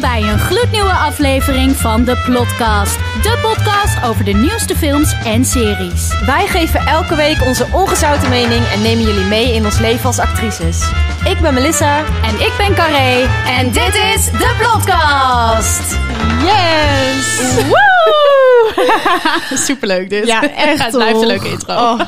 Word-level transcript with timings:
Welkom 0.00 0.20
bij 0.20 0.32
een 0.32 0.38
gloednieuwe 0.38 0.92
aflevering 0.92 1.76
van 1.76 2.04
de 2.04 2.16
Plotcast. 2.24 2.98
De 3.22 3.38
podcast 3.42 4.04
over 4.04 4.24
de 4.24 4.32
nieuwste 4.32 4.76
films 4.76 5.14
en 5.24 5.44
series. 5.44 6.24
Wij 6.26 6.46
geven 6.46 6.80
elke 6.80 7.14
week 7.16 7.42
onze 7.46 7.66
ongezouten 7.72 8.28
mening 8.28 8.66
en 8.66 8.82
nemen 8.82 9.04
jullie 9.04 9.24
mee 9.24 9.54
in 9.54 9.64
ons 9.64 9.78
leven 9.78 10.06
als 10.06 10.18
actrices. 10.18 10.90
Ik 11.24 11.40
ben 11.40 11.54
Melissa. 11.54 11.98
En 11.98 12.34
ik 12.34 12.52
ben 12.56 12.74
Carré. 12.74 13.26
En 13.46 13.70
dit 13.70 13.94
is 13.94 14.24
de 14.24 14.54
Plotcast. 14.58 15.98
Yes! 16.44 17.66
Superleuk 19.66 20.10
dit. 20.10 20.26
Ja, 20.26 20.50
echt 20.54 20.82
Het 20.84 20.94
blijft 20.94 21.20
een 21.20 21.26
leuke 21.26 21.50
intro. 21.50 21.74
Oh. 21.74 22.00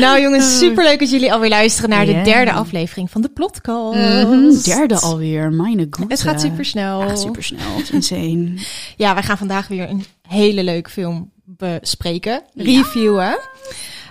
Nou 0.00 0.20
jongens, 0.20 0.58
superleuk 0.64 0.98
dat 0.98 1.10
jullie 1.10 1.32
alweer 1.32 1.48
luisteren 1.48 1.90
naar 1.90 2.06
de 2.06 2.20
derde 2.22 2.52
aflevering 2.52 3.10
van 3.10 3.20
de 3.20 3.28
Plotcast. 3.28 3.98
Mhm, 3.98 4.62
Derde 4.62 4.98
alweer, 4.98 5.52
mijn 5.52 5.86
god. 5.90 6.10
Het 6.10 6.20
gaat 6.20 6.40
super 6.40 6.64
snel. 6.64 7.00
Ja, 7.02 7.16
super 7.16 7.44
snel. 7.44 7.60
Insane. 7.92 8.52
Ja, 8.96 9.14
wij 9.14 9.22
gaan 9.22 9.38
vandaag 9.38 9.68
weer 9.68 9.88
een 9.88 10.04
hele 10.28 10.62
leuke 10.64 10.90
film 10.90 11.30
bespreken, 11.44 12.42
reviewen. 12.54 13.38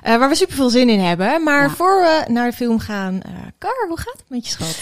eh, 0.04 0.18
waar 0.18 0.30
we 0.30 0.36
super 0.36 0.56
veel 0.56 0.70
zin 0.70 0.90
in 0.90 1.00
hebben. 1.00 1.44
Maar 1.44 1.62
Ja. 1.64 1.70
voor 1.70 2.02
we 2.02 2.32
naar 2.32 2.50
de 2.50 2.56
film 2.56 2.80
gaan, 2.80 3.22
eh 3.26 3.32
Kar, 3.58 3.86
hoe 3.88 3.98
gaat 4.00 4.14
het 4.18 4.26
met 4.30 4.46
je 4.46 4.52
schat? 4.52 4.78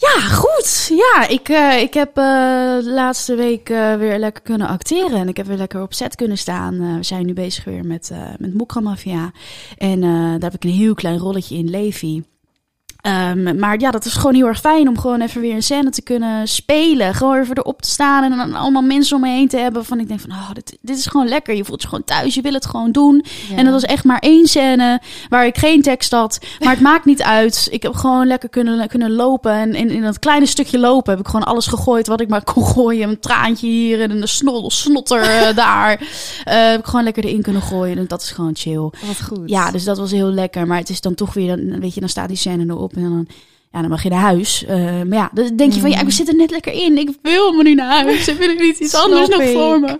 Ja, 0.00 0.20
goed. 0.20 0.86
Ja, 0.88 1.28
ik, 1.28 1.48
eh, 1.48 1.80
ik 1.80 1.94
heb 1.94 2.14
de 2.14 2.80
laatste 2.84 3.34
week 3.34 3.68
eh, 3.68 3.94
weer 3.94 4.18
lekker 4.18 4.42
kunnen 4.42 4.68
acteren. 4.68 5.18
En 5.18 5.28
ik 5.28 5.36
heb 5.36 5.46
weer 5.46 5.56
lekker 5.56 5.82
op 5.82 5.94
set 5.94 6.14
kunnen 6.14 6.38
staan. 6.38 6.96
We 6.96 7.02
zijn 7.02 7.26
nu 7.26 7.32
bezig 7.32 7.64
weer 7.64 7.84
met, 7.84 8.12
met 8.38 8.54
Mokka 8.54 8.80
Mafia. 8.80 9.32
En 9.76 10.00
daar 10.00 10.50
heb 10.50 10.54
ik 10.54 10.64
een 10.64 10.70
heel 10.70 10.94
klein 10.94 11.18
rolletje 11.18 11.56
in, 11.56 11.70
Levi. 11.70 12.22
Ehm, 12.98 13.58
maar 13.58 13.80
ja, 13.80 13.90
dat 13.90 14.04
is 14.04 14.14
gewoon 14.14 14.34
heel 14.34 14.46
erg 14.46 14.60
fijn 14.60 14.88
om 14.88 14.98
gewoon 14.98 15.20
even 15.20 15.40
weer 15.40 15.54
een 15.54 15.62
scène 15.62 15.90
te 15.90 16.02
kunnen 16.02 16.48
spelen. 16.48 17.14
Gewoon 17.14 17.40
even 17.40 17.56
erop 17.56 17.82
te 17.82 17.88
staan 17.90 18.24
en 18.24 18.36
dan 18.36 18.54
allemaal 18.54 18.82
mensen 18.82 19.16
om 19.16 19.22
me 19.22 19.28
heen 19.28 19.48
te 19.48 19.56
hebben. 19.56 19.84
Van 19.84 20.00
ik 20.00 20.08
denk 20.08 20.20
van, 20.20 20.30
oh, 20.30 20.50
dit, 20.52 20.78
dit 20.80 20.98
is 20.98 21.06
gewoon 21.06 21.28
lekker. 21.28 21.54
Je 21.54 21.64
voelt 21.64 21.82
je 21.82 21.88
gewoon 21.88 22.04
thuis, 22.04 22.34
je 22.34 22.40
wil 22.40 22.52
het 22.52 22.66
gewoon 22.66 22.92
doen. 22.92 23.24
En 23.56 23.64
dat 23.64 23.72
was 23.72 23.82
echt 23.82 24.04
maar 24.04 24.18
één 24.18 24.46
scène 24.46 25.00
waar 25.28 25.46
ik 25.46 25.58
geen 25.58 25.82
tekst 25.82 26.10
had. 26.10 26.38
Maar 26.58 26.70
het 26.70 26.80
maakt 26.90 27.04
niet 27.04 27.22
uit. 27.22 27.68
Ik 27.70 27.82
heb 27.82 27.94
gewoon 27.94 28.26
lekker 28.26 28.48
kunnen, 28.48 28.88
kunnen 28.88 29.12
lopen. 29.12 29.52
En 29.52 29.74
in, 29.74 29.90
in 29.90 30.02
dat 30.02 30.18
kleine 30.18 30.46
stukje 30.46 30.78
lopen 30.78 31.10
heb 31.10 31.20
ik 31.20 31.26
gewoon 31.26 31.46
alles 31.46 31.66
gegooid 31.66 32.06
wat 32.06 32.20
ik 32.20 32.28
maar 32.28 32.44
kon 32.44 32.66
gooien. 32.66 33.08
Een 33.08 33.20
traantje 33.20 33.66
hier 33.66 34.00
en 34.00 34.10
een 34.10 34.28
snol, 34.28 34.70
snotter 34.70 35.20
eh, 35.20 35.56
daar. 35.64 36.00
Eh, 36.44 36.70
heb 36.70 36.80
ik 36.80 36.86
gewoon 36.86 37.04
lekker 37.04 37.24
erin 37.24 37.42
kunnen 37.42 37.62
gooien. 37.62 37.98
En 37.98 38.06
dat 38.06 38.22
is 38.22 38.30
gewoon 38.30 38.56
chill. 38.56 38.90
Wat 39.06 39.22
goed. 39.26 39.42
Ja, 39.50 39.70
dus 39.70 39.84
dat 39.84 39.98
was 39.98 40.10
heel 40.10 40.30
lekker. 40.30 40.66
Maar 40.66 40.78
het 40.78 40.88
is 40.88 41.00
dan 41.00 41.14
toch 41.14 41.34
weer, 41.34 41.56
dan, 41.56 41.80
weet 41.80 41.94
je, 41.94 42.00
dan 42.00 42.08
staat 42.08 42.28
die 42.28 42.36
scène 42.36 42.64
erop 42.64 42.87
en 42.94 43.02
dan, 43.02 43.26
ja, 43.72 43.80
dan 43.80 43.90
mag 43.90 44.02
je 44.02 44.08
naar 44.08 44.20
huis. 44.20 44.64
Eh, 44.64 44.76
maar 44.84 45.18
ja, 45.18 45.30
dan 45.34 45.56
denk 45.56 45.72
je 45.72 45.80
van, 45.80 45.90
ja, 45.90 46.04
we 46.04 46.10
zitten 46.10 46.36
net 46.36 46.50
lekker 46.50 46.72
in. 46.72 46.98
Ik 46.98 47.10
wil 47.22 47.52
me 47.52 47.62
niet 47.62 47.76
naar 47.76 48.04
huis. 48.04 48.28
Ik 48.28 48.36
wil 48.38 48.50
ik 48.50 48.60
niet 48.60 48.78
iets 48.78 48.94
anders 49.04 49.28
nog 49.28 49.40
ik. 49.40 49.52
voor 49.52 49.80
me. 49.80 49.98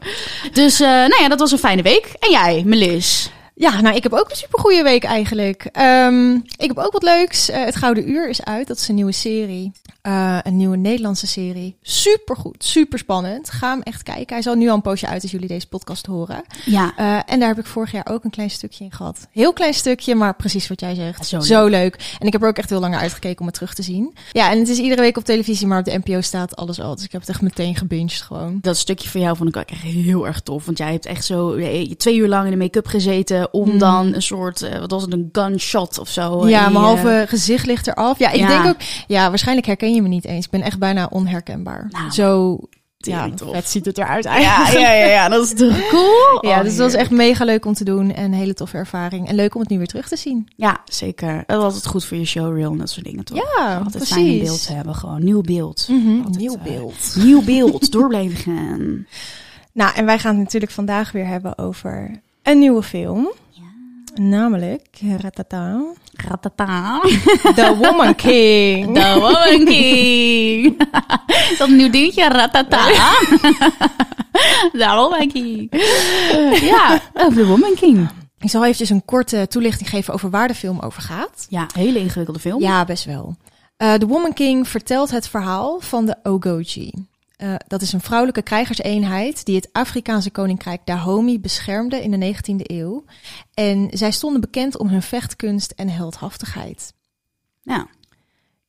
Dus, 0.53 0.81
eh, 0.81 0.89
nou 0.89 1.23
ja, 1.23 1.29
dat 1.29 1.39
was 1.39 1.53
een 1.53 1.59
fijne 1.59 1.83
week. 1.83 2.13
En 2.19 2.31
jij, 2.31 2.63
Melis? 2.67 3.31
Ja, 3.55 3.81
nou, 3.81 3.97
ik 3.97 4.03
heb 4.03 4.13
ook 4.13 4.31
een 4.31 4.37
supergoeie 4.37 4.83
week 4.83 5.05
eigenlijk. 5.05 5.69
Ehm, 5.73 6.35
ik 6.35 6.69
heb 6.69 6.79
ook 6.79 6.93
wat 6.93 7.03
leuks. 7.03 7.49
Eh, 7.49 7.65
het 7.65 7.77
Gouden 7.77 8.11
Uur 8.11 8.29
is 8.29 8.45
uit. 8.45 8.67
Dat 8.67 8.77
is 8.77 8.89
een 8.89 8.95
nieuwe 8.95 9.13
serie. 9.13 9.73
Eh, 10.03 10.39
een 10.43 10.57
nieuwe 10.57 10.77
Nederlandse 10.77 11.27
serie. 11.27 11.77
Supergoed, 11.83 12.65
super 12.65 12.99
spannend. 12.99 13.51
Ga 13.51 13.71
hem 13.71 13.83
echt 13.83 14.03
kijken. 14.03 14.27
Hij 14.29 14.39
is 14.39 14.47
al 14.47 14.55
nu 14.55 14.69
al 14.69 14.75
een 14.75 14.81
poosje 14.83 15.07
uit 15.07 15.23
als 15.23 15.31
jullie 15.31 15.49
deze 15.49 15.69
podcast 15.69 16.07
horen. 16.07 16.45
Ja. 16.65 16.93
Eh, 16.97 17.19
en 17.33 17.39
daar 17.39 17.49
heb 17.49 17.59
ik 17.59 17.67
vorig 17.67 17.93
jaar 17.93 18.07
ook 18.11 18.25
een 18.25 18.31
klein 18.31 18.51
stukje 18.51 18.85
in 18.85 18.93
gehad. 18.93 19.27
Heel 19.33 19.53
klein 19.53 19.75
stukje, 19.75 20.15
maar 20.15 20.35
precies 20.37 20.69
wat 20.69 20.81
jij 20.81 20.95
zegt. 20.95 21.27
Zo 21.27 21.41
Zo, 21.41 21.63
leuk. 21.67 21.71
leuk. 21.71 22.17
En 22.19 22.27
ik 22.27 22.33
heb 22.33 22.43
er 22.43 22.49
ook 22.49 22.59
echt 22.59 22.71
heel 22.71 22.81
lang 22.81 22.93
naar 22.93 23.03
uitgekeken 23.03 23.41
om 23.41 23.47
het 23.47 23.55
terug 23.55 23.75
te 23.75 23.83
zien. 23.83 24.15
Ja, 24.33 24.51
en 24.51 24.59
het 24.59 24.69
is 24.69 24.79
iedere 24.79 25.01
week 25.01 25.17
op 25.17 25.25
televisie, 25.25 25.67
maar 25.67 25.79
op 25.79 25.85
de 25.85 26.01
NPO 26.05 26.21
staat 26.21 26.57
alles 26.57 26.81
al. 26.81 26.95
Dus 26.95 27.05
ik 27.05 27.13
heb 27.13 27.21
het 27.21 27.31
echt 27.31 27.41
meteen 27.43 27.77
gebinged 27.77 28.21
gewoon. 28.23 28.59
Dat 28.61 28.77
stukje 28.77 29.09
van 29.09 29.21
jou 29.21 29.37
vond 29.37 29.49
ik 29.49 29.57
ook 29.57 29.71
echt 29.71 29.83
heel 29.83 30.27
erg 30.27 30.41
tof. 30.41 30.65
Want 30.65 30.79
jij 30.79 30.93
hebt 30.93 31.07
echt 31.07 31.25
zo 31.25 31.53
eh, 31.55 31.91
twee 31.91 32.17
uur 32.17 32.29
lang 32.29 32.45
in 32.45 32.51
de 32.51 32.57
make-up 32.57 32.87
gezeten. 32.87 33.53
Om 33.55 33.69
Hmm. 33.69 33.79
dan 33.79 34.15
een 34.15 34.23
soort, 34.23 34.79
wat 34.81 34.91
was 34.91 35.03
het, 35.03 35.13
een 35.13 35.29
gunshot 35.33 35.99
of 35.99 36.09
zo. 36.09 36.49
Ja, 36.49 36.69
mijn 36.69 36.85
halve 36.85 37.25
gezicht 37.29 37.67
ligt 37.67 37.87
eraf. 37.87 38.19
Ja, 38.19 38.31
ik 38.31 38.41
Ja. 38.41 38.49
denk 38.49 38.65
ook... 38.67 38.77
Ja, 39.07 39.29
waarschijnlijk 39.29 39.67
herken 39.67 39.88
je 39.95 40.03
me 40.03 40.09
niet 40.09 40.25
eens. 40.25 40.45
Ik 40.45 40.51
ben 40.51 40.63
echt 40.63 40.79
bijna 40.79 41.07
onherkenbaar. 41.11 41.87
Nou, 41.91 42.11
Zo... 42.11 42.59
Ja, 43.01 43.29
vet 43.53 43.69
ziet 43.69 43.85
het 43.85 43.99
eruit 43.99 44.25
ja, 44.25 44.31
eigenlijk. 44.31 44.87
ja, 44.87 44.93
ja, 44.93 45.07
ja, 45.07 45.29
dat 45.29 45.45
is 45.45 45.55
toch 45.55 45.89
cool? 45.91 46.39
Ja, 46.51 46.57
Oh, 46.59 46.63
dus 46.63 46.77
dat 46.77 46.93
was 46.93 47.01
echt 47.01 47.11
mega 47.11 47.45
leuk 47.45 47.65
om 47.65 47.75
te 47.75 47.85
doen. 47.85 48.13
En 48.15 48.25
een 48.25 48.33
hele 48.33 48.55
toffe 48.55 48.77
ervaring. 48.77 49.29
En 49.29 49.35
leuk 49.35 49.55
om 49.55 49.61
het 49.61 49.71
nu 49.71 49.79
weer 49.79 49.87
terug 49.87 50.09
te 50.09 50.17
zien. 50.17 50.49
Ja, 50.57 50.81
zeker. 50.85 51.43
Dat 51.47 51.57
was 51.57 51.65
altijd 51.65 51.87
goed 51.87 52.05
voor 52.05 52.17
je 52.17 52.25
showreel 52.25 52.71
en 52.73 52.79
dat 52.79 52.91
soort 52.91 53.05
dingen, 53.07 53.25
toch? 53.25 53.37
Ja, 53.37 53.75
Altijd 53.77 53.97
precies. 53.97 54.15
fijn 54.15 54.27
een 54.27 54.39
beeld 54.39 54.67
te 54.67 54.73
hebben, 54.73 54.95
gewoon. 54.95 55.25
Nieuw 55.25 55.41
beeld. 55.41 55.87
Mhm, 55.91 56.17
Altijd, 56.17 56.37
nieuw 56.39 56.55
eh, 56.57 56.63
beeld. 56.63 57.15
Nieuw 57.17 57.43
beeld, 57.45 57.91
door 57.93 58.09
blijven 58.09 58.37
gaan. 58.39 59.07
Nou, 59.73 59.95
en 59.95 60.05
wij 60.05 60.19
gaan 60.19 60.35
het 60.35 60.45
natuurlijk 60.45 60.73
vandaag 60.73 61.13
weer 61.13 61.27
hebben 61.27 61.59
over 61.59 62.21
een 62.43 62.59
nieuwe 62.59 62.83
film. 62.83 63.33
Namelijk 64.19 65.01
Ratata, 65.21 65.85
Ratata. 66.13 67.01
The 67.55 67.77
Woman 67.81 68.15
King. 68.15 68.95
The 68.99 69.15
Woman 69.15 69.65
King. 69.65 70.81
Is 71.51 71.59
dat 71.59 71.69
een 71.69 71.77
nieuw 71.77 71.91
dingetje? 71.91 72.29
Ratata. 72.29 72.87
The 74.81 74.95
Woman 74.95 75.29
King. 75.29 75.69
Ja, 76.61 77.01
oh, 77.15 77.35
The 77.35 77.47
Woman 77.47 77.75
King. 77.75 78.09
Ik 78.39 78.51
zal 78.51 78.63
eventjes 78.63 78.91
een 78.91 79.05
korte 79.05 79.47
toelichting 79.49 79.89
geven 79.89 80.15
over 80.15 80.31
waar 80.31 80.49
de 80.49 80.55
film 80.55 80.81
over 80.81 81.03
gaat. 81.03 81.47
Ja, 81.49 81.67
hele 81.75 81.99
ingewikkelde 81.99 82.41
film. 82.41 82.61
Ja, 82.61 82.85
best 82.85 83.05
wel. 83.05 83.37
Eh 83.77 83.95
The 83.95 84.07
Woman 84.07 84.33
King 84.33 84.69
vertelt 84.69 85.11
het 85.11 85.29
verhaal 85.29 85.81
van 85.81 86.07
de 86.07 86.17
Ogoji. 86.23 86.93
Eh, 87.39 87.55
dat 87.67 87.83
is 87.83 87.93
een 87.93 88.01
vrouwelijke 88.01 88.43
krijgerseenheid 88.43 89.45
die 89.45 89.57
het 89.57 89.69
Afrikaanse 89.73 90.31
koninkrijk 90.31 90.81
Dahomey 90.85 91.41
beschermde 91.41 92.03
in 92.03 92.11
de 92.11 92.17
19e 92.35 92.63
eeuw. 92.63 93.05
En 93.55 93.89
zij 93.91 94.11
stonden 94.11 94.41
bekend 94.41 94.79
om 94.79 94.89
hun 94.89 95.03
vechtkunst 95.03 95.71
en 95.71 95.89
heldhaftigheid. 95.89 96.93
Ja. 97.63 97.87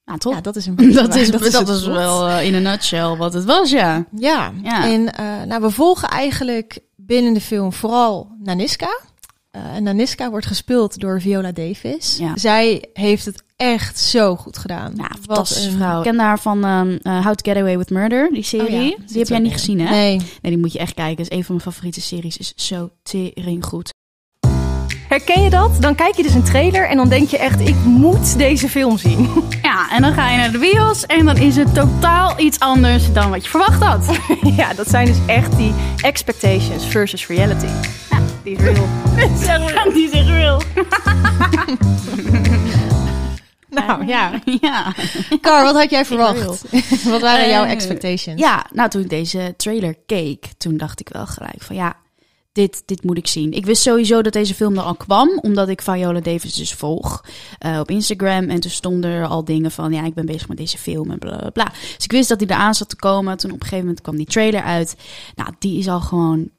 Ja, 0.05 0.41
dat 0.41 0.55
is 0.55 0.65
een 0.65 0.75
dat 0.93 1.07
waar- 1.07 1.17
is, 1.17 1.31
dat 1.51 1.69
is, 1.69 1.85
wel 1.85 2.27
eh, 2.27 2.45
in 2.45 2.53
een 2.53 2.61
nutshell 2.63 3.15
wat 3.15 3.33
het 3.33 3.45
was, 3.45 3.69
ja. 3.69 4.05
Ja, 4.15 4.51
Ja. 4.63 4.83
en 4.85 5.13
eh, 5.13 5.41
nou, 5.45 5.61
we 5.61 5.69
volgen 5.71 6.07
eigenlijk 6.09 6.79
binnen 6.95 7.33
de 7.33 7.41
film 7.41 7.73
vooral 7.73 8.31
Naniska. 8.43 8.99
En 9.51 9.83
Naniska 9.83 10.29
wordt 10.29 10.45
gespeeld 10.45 10.99
door 10.99 11.21
Viola 11.21 11.51
Davis. 11.51 12.17
Ja. 12.17 12.37
Zij 12.37 12.89
heeft 12.93 13.25
het 13.25 13.43
echt 13.59 13.99
zo 13.99 14.35
goed 14.35 14.57
gedaan. 14.57 14.93
Ja, 14.95 15.09
fantastische 15.21 15.69
een- 15.69 15.75
vrouw. 15.75 15.97
Ik 15.97 16.03
ken 16.03 16.19
haar 16.19 16.39
van 16.39 16.63
ehm, 16.65 16.97
eh, 17.01 17.25
How 17.25 17.33
to 17.35 17.51
Get 17.51 17.61
Away 17.61 17.77
with 17.77 17.89
Murder, 17.89 18.29
die 18.31 18.43
serie. 18.43 18.65
Oh 18.65 18.71
ja, 18.71 18.95
die 18.97 18.97
zit 19.05 19.17
heb 19.17 19.27
jij 19.27 19.39
niet 19.39 19.51
in. 19.51 19.57
gezien, 19.57 19.79
hè? 19.79 19.89
Nee. 19.89 20.15
Nee, 20.17 20.27
die 20.41 20.57
moet 20.57 20.71
je 20.73 20.79
echt 20.79 20.93
kijken. 20.93 21.23
Het 21.23 21.31
is 21.31 21.37
een 21.37 21.43
van 21.43 21.55
mijn 21.55 21.71
favoriete 21.71 22.01
series. 22.01 22.37
Is 22.37 22.53
zo 22.55 22.89
tering 23.03 23.65
goed. 23.65 23.89
Herken 25.07 25.43
je 25.43 25.49
dat? 25.49 25.81
Dan 25.81 25.95
kijk 25.95 26.15
je 26.15 26.23
dus 26.23 26.33
een 26.33 26.43
trailer 26.43 26.87
en 26.89 26.97
dan 26.97 27.09
denk 27.09 27.29
je 27.29 27.37
echt, 27.37 27.59
ik 27.59 27.75
moet 27.83 28.37
deze 28.37 28.69
film 28.69 28.97
zien. 28.97 29.29
Ja, 29.61 29.91
en 29.91 30.01
dan 30.01 30.13
ga 30.13 30.29
je 30.29 30.37
naar 30.37 30.51
de 30.51 30.57
bios 30.57 31.05
en 31.05 31.25
dan 31.25 31.37
is 31.37 31.55
het 31.55 31.73
totaal 31.73 32.39
iets 32.39 32.59
anders 32.59 33.13
dan 33.13 33.29
wat 33.29 33.43
je 33.43 33.49
verwacht 33.49 33.83
had. 33.83 34.17
ja, 34.57 34.73
dat 34.73 34.89
zijn 34.89 35.05
dus 35.05 35.17
echt 35.25 35.57
die 35.57 35.73
expectations 36.01 36.85
versus 36.85 37.27
reality. 37.27 37.67
Die 38.43 38.55
is 38.57 38.63
real. 38.63 38.87
Die 39.93 40.03
is 40.03 40.11
echt 40.11 40.27
real. 40.27 40.61
Nou 43.79 44.07
ja. 44.07 44.41
Ja. 44.61 44.93
Car, 45.41 45.63
wat 45.63 45.75
had 45.75 45.89
jij 45.89 46.05
verwacht? 46.05 46.45
wat 47.11 47.21
waren 47.21 47.49
jouw 47.49 47.63
Eh, 47.65 47.71
expectations? 47.71 48.39
Ja, 48.41 48.65
nou 48.73 48.89
toen 48.89 49.01
ik 49.01 49.09
deze 49.09 49.53
trailer 49.57 49.95
keek, 50.05 50.45
toen 50.57 50.77
dacht 50.77 50.99
ik 50.99 51.09
wel 51.09 51.25
gelijk 51.25 51.61
van 51.61 51.75
ja, 51.75 51.95
dit, 52.51 52.83
dit 52.85 53.03
moet 53.03 53.17
ik 53.17 53.27
zien. 53.27 53.51
Ik 53.51 53.65
wist 53.65 53.81
sowieso 53.81 54.21
dat 54.21 54.33
deze 54.33 54.55
film 54.55 54.77
er 54.77 54.83
al 54.83 54.95
kwam, 54.95 55.29
omdat 55.41 55.69
ik 55.69 55.81
Viola 55.81 56.19
Davis 56.19 56.53
dus 56.53 56.73
volg 56.73 57.23
eh, 57.57 57.79
op 57.79 57.89
Instagram. 57.89 58.49
En 58.49 58.59
toen 58.59 58.71
stonden 58.71 59.11
er 59.11 59.25
al 59.27 59.43
dingen 59.43 59.71
van 59.71 59.91
ja, 59.93 60.03
ik 60.03 60.13
ben 60.13 60.25
bezig 60.25 60.47
met 60.47 60.57
deze 60.57 60.77
film 60.77 61.11
en 61.11 61.19
bla 61.19 61.37
bla 61.37 61.49
bla. 61.49 61.71
Dus 61.95 62.03
ik 62.03 62.11
wist 62.11 62.29
dat 62.29 62.39
die 62.39 62.49
eraan 62.51 62.75
zat 62.75 62.89
te 62.89 62.95
komen. 62.95 63.37
Toen 63.37 63.49
op 63.51 63.55
een 63.55 63.63
gegeven 63.63 63.85
moment 63.85 64.01
kwam 64.01 64.15
die 64.15 64.25
trailer 64.25 64.63
uit. 64.63 64.95
Nou, 65.35 65.49
die 65.59 65.79
is 65.79 65.87
al 65.87 66.01
gewoon 66.01 66.49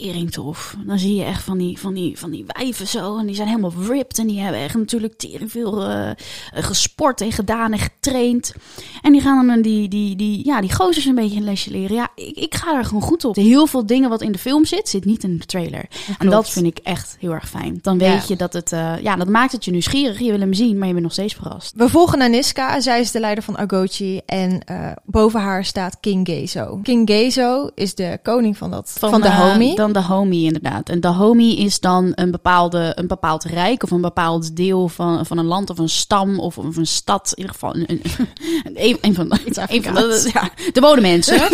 tering 0.00 0.30
tof. 0.30 0.76
Dan 0.86 0.98
zie 0.98 1.14
je 1.14 1.24
echt 1.24 1.42
van 1.42 1.58
die, 1.58 1.78
van 1.78 1.94
die, 1.94 2.18
van 2.18 2.30
die 2.30 2.44
wijven 2.46 2.86
zo. 2.86 3.18
En 3.18 3.26
die 3.26 3.34
zijn 3.34 3.48
helemaal 3.48 3.72
ripped. 3.88 4.18
En 4.18 4.26
die 4.26 4.40
hebben 4.40 4.60
echt 4.60 4.74
natuurlijk 4.74 5.16
tering 5.18 5.50
veel 5.50 5.84
eh, 5.84 6.10
gesport 6.54 7.20
en 7.20 7.32
gedaan 7.32 7.72
en 7.72 7.78
getraind. 7.78 8.54
En 9.02 9.12
die 9.12 9.20
gaan 9.20 9.46
dan 9.46 9.62
die, 9.62 9.88
die, 9.88 10.16
die, 10.16 10.44
ja, 10.46 10.60
die 10.60 10.72
gozers 10.74 11.04
een 11.04 11.14
beetje 11.14 11.36
een 11.36 11.44
lesje 11.44 11.70
leren. 11.70 11.96
Ja, 11.96 12.08
ik, 12.14 12.36
ik 12.36 12.54
ga 12.54 12.76
er 12.76 12.84
gewoon 12.84 13.02
goed 13.02 13.24
op. 13.24 13.34
Heel 13.36 13.66
veel 13.66 13.86
dingen 13.86 14.08
wat 14.10 14.22
in 14.22 14.32
de 14.32 14.38
film 14.38 14.64
zit, 14.64 14.88
zit 14.88 15.04
niet 15.04 15.22
in 15.24 15.36
de 15.38 15.46
trailer. 15.46 15.84
En 16.18 16.30
dat 16.30 16.50
vind 16.50 16.66
ik 16.66 16.78
echt 16.78 17.16
heel 17.18 17.32
erg 17.32 17.48
fijn. 17.48 17.78
Dan 17.82 17.98
Ja. 17.98 18.12
weet 18.12 18.28
je 18.28 18.36
dat 18.36 18.52
het, 18.52 18.72
eh, 18.72 18.92
ja, 19.02 19.16
dat 19.16 19.28
maakt 19.28 19.52
het 19.52 19.64
je 19.64 19.70
nieuwsgierig. 19.70 20.18
Je 20.18 20.30
wil 20.30 20.40
hem 20.40 20.54
zien, 20.54 20.78
maar 20.78 20.86
je 20.86 20.92
bent 20.92 21.04
nog 21.04 21.12
steeds 21.12 21.34
verrast. 21.34 21.72
We 21.76 21.88
volgen 21.88 22.18
Naniska. 22.18 22.80
Zij 22.80 23.00
is 23.00 23.10
de 23.10 23.20
leider 23.20 23.44
van 23.44 23.58
Agochi. 23.58 24.20
En 24.26 24.64
eh, 24.64 24.92
boven 25.04 25.40
haar 25.40 25.64
staat 25.64 25.96
King 26.00 26.26
Gezo. 26.28 26.80
King 26.82 27.08
Gezo 27.10 27.70
is 27.74 27.94
de 27.94 28.18
koning 28.22 28.56
van, 28.56 28.70
dat, 28.70 28.92
van, 28.98 29.14
eh, 29.14 29.22
Dahomey. 29.22 29.74
dan 29.74 29.89
dan 29.92 30.02
Dahomey 30.02 30.42
inderdaad. 30.42 30.88
En 30.88 31.00
Dahomey 31.00 31.54
is 31.54 31.80
dan 31.80 32.12
een, 32.14 32.30
bepaalde, 32.30 32.92
een 32.94 33.06
bepaald 33.06 33.44
rijk 33.44 33.82
of 33.82 33.90
een 33.90 34.00
bepaald 34.00 34.56
deel 34.56 34.88
van, 34.88 35.26
van 35.26 35.38
een 35.38 35.44
land 35.44 35.70
of 35.70 35.78
een 35.78 35.88
stam 35.88 36.38
of, 36.38 36.58
of 36.58 36.76
een 36.76 36.86
stad. 36.86 37.32
In 37.34 37.38
ieder 37.38 37.52
geval 37.52 37.74
een, 37.74 37.84
een, 37.86 38.02
een, 38.74 38.98
een 39.00 39.14
van, 39.14 39.28
de, 39.28 39.40
een 39.44 39.82
van 39.82 39.94
de, 39.94 40.30
ja, 40.32 40.50
de 40.72 40.80
wonen 40.80 41.02
mensen. 41.02 41.52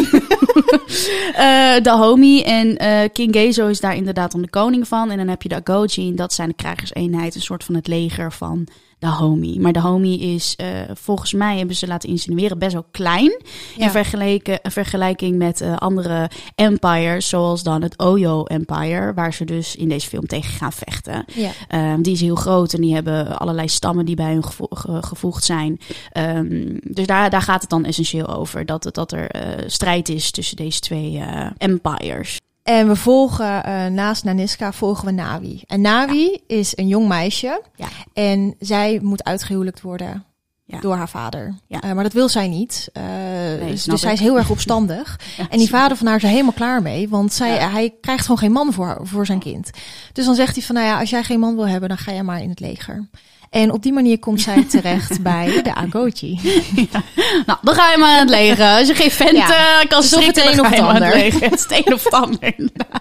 uh, 1.38 1.80
Dahomey 1.88 2.44
en 2.44 2.82
uh, 2.82 3.00
King 3.12 3.34
Gezo 3.34 3.66
is 3.66 3.80
daar 3.80 3.96
inderdaad 3.96 4.32
dan 4.32 4.42
de 4.42 4.50
koning 4.50 4.88
van. 4.88 5.10
En 5.10 5.16
dan 5.16 5.28
heb 5.28 5.42
je 5.42 5.48
de 5.48 5.62
Agoji 5.64 6.08
en 6.08 6.16
dat 6.16 6.32
zijn 6.32 6.48
de 6.48 6.54
krijgerseenheid, 6.54 7.34
een 7.34 7.40
soort 7.40 7.64
van 7.64 7.74
het 7.74 7.86
leger 7.86 8.32
van 8.32 8.66
de 8.98 9.08
homie. 9.08 9.60
Maar 9.60 9.72
de 9.72 9.80
homie 9.80 10.20
is, 10.20 10.54
uh, 10.60 10.66
volgens 10.92 11.32
mij 11.32 11.58
hebben 11.58 11.76
ze 11.76 11.86
laten 11.86 12.08
insinueren, 12.08 12.58
best 12.58 12.72
wel 12.72 12.86
klein. 12.90 13.42
Ja. 13.76 13.84
In 13.84 13.90
vergelijking, 13.90 14.58
vergelijking 14.62 15.36
met 15.36 15.60
uh, 15.60 15.76
andere 15.76 16.30
empires, 16.54 17.28
zoals 17.28 17.62
dan 17.62 17.82
het 17.82 17.98
Oyo 17.98 18.44
Empire, 18.44 19.14
waar 19.14 19.34
ze 19.34 19.44
dus 19.44 19.76
in 19.76 19.88
deze 19.88 20.08
film 20.08 20.26
tegen 20.26 20.52
gaan 20.52 20.72
vechten. 20.72 21.24
Ja. 21.34 21.92
Um, 21.92 22.02
die 22.02 22.12
is 22.12 22.20
heel 22.20 22.34
groot 22.34 22.72
en 22.72 22.80
die 22.80 22.94
hebben 22.94 23.38
allerlei 23.38 23.68
stammen 23.68 24.04
die 24.04 24.16
bij 24.16 24.32
hun 24.32 24.44
gevo 24.44 24.66
ge 24.70 25.02
gevoegd 25.02 25.44
zijn. 25.44 25.80
Um, 26.12 26.78
dus 26.82 27.06
daar, 27.06 27.30
daar 27.30 27.42
gaat 27.42 27.60
het 27.60 27.70
dan 27.70 27.84
essentieel 27.84 28.26
over, 28.26 28.66
dat, 28.66 28.88
dat 28.92 29.12
er 29.12 29.36
uh, 29.36 29.64
strijd 29.66 30.08
is 30.08 30.30
tussen 30.30 30.56
deze 30.56 30.80
twee 30.80 31.22
empires. 31.58 32.38
En 32.66 32.88
we 32.88 32.96
volgen 32.96 33.68
uh, 33.68 33.86
naast 33.86 34.24
Naniska 34.24 34.72
volgen 34.72 35.06
we 35.06 35.12
Navi. 35.12 35.62
En 35.66 35.80
Navi 35.80 36.30
ja. 36.30 36.38
is 36.46 36.76
een 36.76 36.88
jong 36.88 37.08
meisje. 37.08 37.62
Ja. 37.76 37.86
En 38.12 38.54
zij 38.58 38.98
moet 39.02 39.24
uitgehuwelijkt 39.24 39.80
worden 39.80 40.24
ja. 40.64 40.80
door 40.80 40.96
haar 40.96 41.08
vader. 41.08 41.54
Ja. 41.66 41.84
Uh, 41.84 41.92
maar 41.92 42.02
dat 42.02 42.12
wil 42.12 42.28
zij 42.28 42.48
niet. 42.48 42.88
Uh, 42.92 43.02
nee, 43.02 43.70
dus, 43.70 43.84
dus 43.84 44.00
zij 44.00 44.12
is 44.12 44.20
heel 44.20 44.36
erg 44.36 44.50
opstandig. 44.50 45.20
en 45.50 45.58
die 45.58 45.68
vader 45.68 45.96
van 45.96 46.06
haar 46.06 46.16
is 46.16 46.22
er 46.22 46.28
helemaal 46.28 46.52
klaar 46.52 46.82
mee. 46.82 47.08
Want 47.08 47.32
zij, 47.32 47.58
hij 47.58 47.94
krijgt 48.00 48.22
gewoon 48.22 48.38
geen 48.38 48.52
man 48.52 48.72
voor, 48.72 48.98
voor 49.02 49.26
zijn 49.26 49.38
kind. 49.38 49.70
Dus 50.12 50.24
dan 50.24 50.34
zegt 50.34 50.54
hij 50.54 50.64
van, 50.64 50.74
nou 50.74 50.86
ja, 50.86 51.00
als 51.00 51.10
jij 51.10 51.22
geen 51.22 51.40
man 51.40 51.54
wil 51.54 51.68
hebben, 51.68 51.88
dan 51.88 51.98
ga 51.98 52.12
jij 52.12 52.22
maar 52.22 52.42
in 52.42 52.50
het 52.50 52.60
leger. 52.60 53.08
En 53.50 53.72
op 53.72 53.82
die 53.82 53.92
manier 53.92 54.18
komt 54.18 54.40
zij 54.40 54.64
terecht 54.70 55.22
bij 55.22 55.62
de 55.62 55.74
Agochi. 55.74 56.40
Ja. 56.74 57.02
Nou, 57.46 57.58
dan 57.62 57.74
ga 57.74 57.90
je 57.90 57.98
maar 57.98 58.12
aan 58.12 58.18
het 58.18 58.28
leger. 58.28 58.78
Als 58.78 58.88
je 58.88 58.94
geen 58.94 59.10
vent 59.10 59.36
ja. 59.36 59.82
uh, 59.82 59.88
kan 59.88 60.02
strikken, 60.02 60.44
het 60.44 60.52
een 60.52 60.60
of 60.60 60.68
het 60.70 60.80
ander. 60.80 61.16
Het 61.16 61.52
is 61.52 61.62
het 61.62 61.86
een 61.86 61.92
of 61.92 62.04
het 62.04 62.12
ander, 62.12 62.54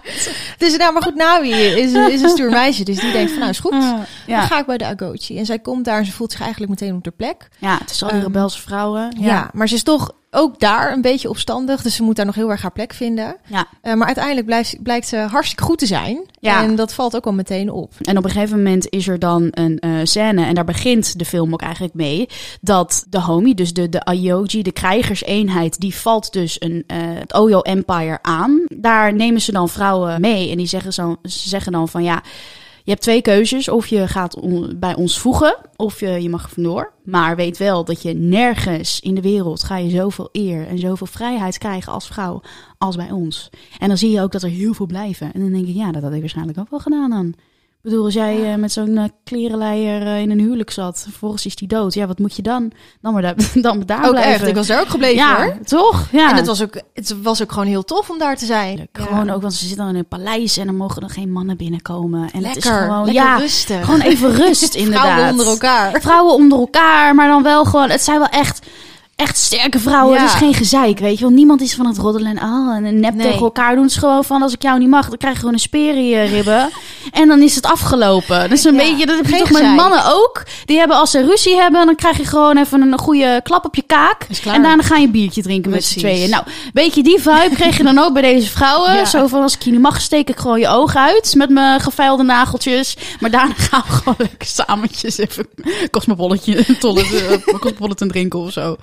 Dus 0.58 0.76
nou, 0.76 0.92
maar 0.92 1.02
goed, 1.02 1.14
Navi 1.14 1.50
is, 1.50 1.92
is 1.92 2.22
een 2.22 2.28
stuur 2.28 2.50
meisje. 2.50 2.84
Dus 2.84 2.98
die 2.98 3.12
denkt 3.12 3.30
van, 3.30 3.38
nou 3.38 3.50
is 3.50 3.58
goed. 3.58 3.72
Uh, 3.72 3.94
ja. 4.26 4.38
Dan 4.38 4.48
ga 4.48 4.58
ik 4.58 4.66
bij 4.66 4.78
de 4.78 4.84
Agochi. 4.84 5.38
En 5.38 5.46
zij 5.46 5.58
komt 5.58 5.84
daar 5.84 5.98
en 5.98 6.04
ze 6.04 6.12
voelt 6.12 6.32
zich 6.32 6.40
eigenlijk 6.40 6.70
meteen 6.70 6.94
op 6.94 7.04
de 7.04 7.10
plek. 7.10 7.48
Ja, 7.58 7.78
het 7.78 7.90
is 7.90 8.02
al 8.02 8.08
die 8.08 8.18
um, 8.18 8.24
rebelse 8.24 8.60
vrouwen. 8.60 9.16
Ja, 9.20 9.50
maar 9.52 9.68
ze 9.68 9.74
is 9.74 9.82
toch 9.82 10.12
ook 10.36 10.60
daar 10.60 10.92
een 10.92 11.00
beetje 11.00 11.28
opstandig. 11.28 11.82
Dus 11.82 11.94
ze 11.94 12.02
moet 12.02 12.16
daar 12.16 12.26
nog 12.26 12.34
heel 12.34 12.50
erg 12.50 12.62
haar 12.62 12.72
plek 12.72 12.92
vinden. 12.92 13.36
Ja. 13.46 13.66
Uh, 13.82 13.94
maar 13.94 14.06
uiteindelijk 14.06 14.46
blijft, 14.46 14.82
blijkt 14.82 15.06
ze 15.06 15.16
hartstikke 15.16 15.64
goed 15.64 15.78
te 15.78 15.86
zijn. 15.86 16.20
Ja. 16.40 16.62
En 16.62 16.76
dat 16.76 16.94
valt 16.94 17.16
ook 17.16 17.26
al 17.26 17.32
meteen 17.32 17.70
op. 17.70 17.92
En 18.02 18.18
op 18.18 18.24
een 18.24 18.30
gegeven 18.30 18.56
moment 18.56 18.88
is 18.90 19.08
er 19.08 19.18
dan 19.18 19.48
een 19.50 19.82
uh, 19.86 20.00
scène. 20.02 20.44
En 20.44 20.54
daar 20.54 20.64
begint 20.64 21.18
de 21.18 21.24
film 21.24 21.52
ook 21.52 21.62
eigenlijk 21.62 21.94
mee. 21.94 22.28
Dat 22.60 23.06
de 23.08 23.20
homie, 23.20 23.54
dus 23.54 23.72
de, 23.72 23.88
de 23.88 24.04
Ayoji, 24.04 24.62
de 24.62 24.72
krijgerseenheid. 24.72 25.80
Die 25.80 25.94
valt 25.94 26.32
dus 26.32 26.56
een, 26.58 26.84
uh, 26.86 26.96
het 26.98 27.34
Oyo 27.34 27.60
Empire 27.60 28.18
aan. 28.22 28.64
Daar 28.76 29.14
nemen 29.14 29.40
ze 29.40 29.52
dan 29.52 29.68
vrouwen 29.68 30.20
mee. 30.20 30.50
En 30.50 30.56
die 30.56 30.66
zeggen, 30.66 30.92
zo, 30.92 31.16
ze 31.22 31.48
zeggen 31.48 31.72
dan 31.72 31.88
van 31.88 32.02
ja... 32.02 32.22
Je 32.86 32.92
hebt 32.92 33.04
twee 33.04 33.22
keuzes. 33.22 33.68
Of 33.68 33.86
je 33.86 34.08
gaat 34.08 34.40
bij 34.76 34.94
ons 34.94 35.18
voegen, 35.18 35.56
of 35.76 36.00
je, 36.00 36.22
je 36.22 36.28
mag 36.28 36.50
vandoor. 36.50 36.92
Maar 37.04 37.36
weet 37.36 37.58
wel 37.58 37.84
dat 37.84 38.02
je 38.02 38.14
nergens 38.14 39.00
in 39.00 39.14
de 39.14 39.20
wereld 39.20 39.62
ga 39.62 39.76
je 39.76 39.90
zoveel 39.90 40.28
eer 40.32 40.66
en 40.66 40.78
zoveel 40.78 41.06
vrijheid 41.06 41.58
krijgen 41.58 41.92
als 41.92 42.06
vrouw 42.06 42.40
als 42.78 42.96
bij 42.96 43.10
ons. 43.10 43.50
En 43.78 43.88
dan 43.88 43.98
zie 43.98 44.10
je 44.10 44.20
ook 44.20 44.32
dat 44.32 44.42
er 44.42 44.48
heel 44.48 44.74
veel 44.74 44.86
blijven. 44.86 45.32
En 45.32 45.40
dan 45.40 45.52
denk 45.52 45.66
ik, 45.66 45.74
ja, 45.74 45.92
dat 45.92 46.02
had 46.02 46.12
ik 46.12 46.20
waarschijnlijk 46.20 46.58
ook 46.58 46.70
wel 46.70 46.78
gedaan 46.78 47.10
dan. 47.10 47.34
Ik 47.86 47.92
bedoel, 47.92 48.04
als 48.04 48.14
jij 48.14 48.52
uh, 48.52 48.54
met 48.54 48.72
zo'n 48.72 48.96
uh, 48.96 49.04
klerenleier 49.24 50.02
uh, 50.02 50.20
in 50.20 50.30
een 50.30 50.38
huwelijk 50.38 50.70
zat, 50.70 51.00
vervolgens 51.02 51.46
is 51.46 51.56
die 51.56 51.68
dood. 51.68 51.94
Ja, 51.94 52.06
wat 52.06 52.18
moet 52.18 52.36
je 52.36 52.42
dan? 52.42 52.72
Dan 53.00 53.12
maar, 53.12 53.22
daar, 53.22 53.34
dan 53.54 53.76
maar 53.76 53.86
daar 53.86 54.04
ook 54.04 54.10
blijven. 54.10 54.32
Echt, 54.32 54.46
ik 54.46 54.54
was 54.54 54.66
daar 54.66 54.80
ook 54.80 54.88
gebleven 54.88 55.16
ja, 55.16 55.36
hoor. 55.36 55.56
toch? 55.64 56.08
Ja. 56.12 56.30
En 56.30 56.36
het 56.36 56.46
was, 56.46 56.62
ook, 56.62 56.80
het 56.94 57.22
was 57.22 57.42
ook 57.42 57.52
gewoon 57.52 57.66
heel 57.66 57.84
tof 57.84 58.10
om 58.10 58.18
daar 58.18 58.36
te 58.36 58.44
zijn. 58.44 58.76
Ja. 58.76 59.04
Gewoon 59.04 59.30
ook, 59.30 59.40
want 59.40 59.54
ze 59.54 59.66
zitten 59.66 59.76
dan 59.76 59.88
in 59.88 59.94
een 59.94 60.08
paleis 60.08 60.56
en 60.56 60.66
dan 60.66 60.76
mogen 60.76 61.02
er 61.02 61.10
geen 61.10 61.32
mannen 61.32 61.56
binnenkomen. 61.56 62.20
En 62.20 62.40
lekker, 62.40 62.48
het 62.48 62.56
is 62.56 62.70
gewoon, 62.70 63.04
lekker 63.04 63.22
ja, 63.22 63.36
rustig. 63.36 63.84
Gewoon 63.84 64.00
even 64.00 64.34
rust 64.34 64.74
inderdaad. 64.84 65.02
Vrouwen 65.02 65.30
onder 65.30 65.46
elkaar. 65.46 66.00
Vrouwen 66.00 66.34
onder 66.34 66.58
elkaar, 66.58 67.14
maar 67.14 67.28
dan 67.28 67.42
wel 67.42 67.64
gewoon, 67.64 67.90
het 67.90 68.02
zijn 68.02 68.18
wel 68.18 68.28
echt 68.28 68.66
echt 69.16 69.36
sterke 69.36 69.78
vrouwen. 69.78 70.14
Ja. 70.14 70.22
Het 70.22 70.32
is 70.32 70.38
geen 70.38 70.54
gezeik, 70.54 70.98
weet 70.98 71.18
je 71.18 71.24
wel. 71.24 71.34
Niemand 71.34 71.60
is 71.60 71.74
van 71.74 71.86
het 71.86 71.98
roddelen 71.98 72.36
en 72.36 72.42
oh, 72.42 72.76
en 72.76 72.84
een 72.84 73.00
nep 73.00 73.14
nee. 73.14 73.26
tegen 73.26 73.42
elkaar 73.42 73.74
doen. 73.74 73.84
Is 73.84 73.96
gewoon 73.96 74.24
van, 74.24 74.42
als 74.42 74.52
ik 74.52 74.62
jou 74.62 74.78
niet 74.78 74.88
mag, 74.88 75.08
dan 75.08 75.18
krijg 75.18 75.34
je 75.34 75.38
gewoon 75.38 75.54
een 75.54 75.60
speer 75.60 75.94
in 75.94 76.08
je 76.08 76.22
ribben. 76.22 76.70
en 77.12 77.28
dan 77.28 77.42
is 77.42 77.54
het 77.54 77.66
afgelopen. 77.66 78.40
Dat 78.40 78.58
is 78.58 78.64
een 78.64 78.74
ja, 78.74 78.78
beetje, 78.78 79.06
dat 79.06 79.16
heb 79.16 79.26
je 79.26 79.38
toch 79.38 79.50
met 79.50 79.74
mannen 79.74 80.04
ook. 80.06 80.42
Die 80.64 80.78
hebben, 80.78 80.96
als 80.96 81.10
ze 81.10 81.24
ruzie 81.24 81.56
hebben, 81.56 81.86
dan 81.86 81.94
krijg 81.94 82.16
je 82.16 82.24
gewoon 82.24 82.56
even 82.56 82.80
een 82.82 82.98
goede 82.98 83.40
klap 83.42 83.64
op 83.64 83.74
je 83.74 83.82
kaak. 83.86 84.26
En 84.44 84.62
daarna 84.62 84.82
ga 84.82 84.96
je 84.96 85.06
een 85.06 85.12
biertje 85.12 85.42
drinken 85.42 85.70
Precies. 85.70 85.94
met 85.94 86.02
z'n 86.02 86.08
tweeën. 86.08 86.30
Nou, 86.30 86.44
weet 86.72 86.94
je, 86.94 87.02
die 87.02 87.20
vibe 87.20 87.54
kreeg 87.54 87.76
je 87.76 87.82
dan 87.82 87.98
ook 87.98 88.12
bij 88.12 88.22
deze 88.22 88.50
vrouwen. 88.50 88.94
Ja. 88.94 89.04
Zo 89.04 89.26
van, 89.26 89.42
als 89.42 89.54
ik 89.54 89.62
je 89.62 89.70
niet 89.70 89.80
mag, 89.80 90.00
steek 90.00 90.28
ik 90.28 90.38
gewoon 90.38 90.60
je 90.60 90.68
ogen 90.68 91.00
uit 91.00 91.34
met 91.36 91.50
mijn 91.50 91.80
geveilde 91.80 92.22
nageltjes. 92.22 92.96
Maar 93.20 93.30
daarna 93.30 93.54
gaan 93.70 93.82
we 93.86 93.92
gewoon 93.92 94.14
lekker 94.18 94.48
samentjes 94.48 95.18
even 95.18 95.48
cosmopolitan, 95.90 96.64
cosmopolitan 97.60 98.08
drinken 98.08 98.38
of 98.38 98.52
zo. 98.52 98.76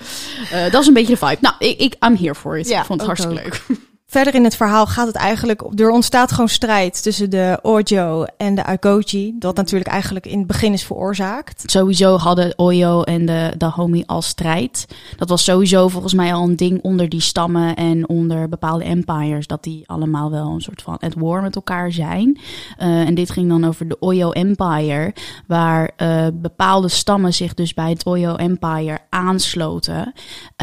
Uh, 0.54 0.72
dat 0.72 0.82
is 0.82 0.88
een 0.88 0.94
beetje 0.94 1.18
de 1.20 1.26
vibe. 1.26 1.38
Nou, 1.42 1.56
ik, 1.60 1.80
ik 1.80 1.96
I'm 2.06 2.16
here 2.16 2.36
for 2.36 2.58
it. 2.58 2.68
Ja, 2.68 2.80
ik 2.80 2.86
vond 2.86 3.00
het 3.00 3.08
hartstikke 3.08 3.46
ook. 3.46 3.62
leuk. 3.68 3.78
Verder 4.14 4.36
in 4.36 4.44
het 4.44 4.56
verhaal 4.56 4.88
gaat 4.88 5.08
het 5.08 5.16
eigenlijk... 5.16 5.62
Er 5.76 5.90
ontstaat 5.90 6.32
gewoon 6.32 6.50
strijd 6.50 7.04
tussen 7.04 7.30
de 7.30 7.60
Ojo 7.62 8.24
en 8.38 8.56
de 8.56 8.64
Agoji. 8.64 9.36
Dat 9.40 9.56
natuurlijk 9.56 9.90
eigenlijk 9.90 10.26
in 10.26 10.38
het 10.38 10.48
begin 10.48 10.74
is 10.74 10.84
veroorzaakt. 10.84 11.64
Sowieso 11.66 12.18
hadden 12.18 12.54
Oyo 12.58 13.02
en 13.02 13.26
de 13.26 13.54
Dahomey 13.58 14.04
al 14.06 14.22
strijd. 14.22 14.88
Dat 15.18 15.30
was 15.30 15.44
sowieso 15.44 15.88
volgens 15.88 16.14
mij 16.14 16.34
al 16.34 16.44
een 16.44 16.56
ding 16.56 16.82
onder 16.82 17.10
die 17.10 17.22
stammen... 17.22 17.76
en 17.76 18.10
onder 18.10 18.50
bepaalde 18.50 18.84
empires. 18.84 19.48
Dat 19.48 19.64
die 19.64 19.84
allemaal 19.88 20.32
wel 20.32 20.48
een 20.48 20.62
soort 20.62 20.82
van 20.82 20.98
at 20.98 21.14
war 21.18 21.42
met 21.42 21.56
elkaar 21.56 21.92
zijn. 21.92 22.40
Uh, 22.80 23.08
en 23.08 23.16
dit 23.16 23.30
ging 23.30 23.50
dan 23.50 23.66
over 23.66 23.88
de 23.88 24.00
Oyo 24.00 24.32
Empire... 24.32 25.14
waar 25.48 25.92
uh, 25.98 26.28
bepaalde 26.34 26.90
stammen 26.90 27.34
zich 27.34 27.54
dus 27.54 27.74
bij 27.74 27.90
het 27.90 28.06
Oyo 28.06 28.36
Empire 28.36 29.00
aansloten... 29.10 30.14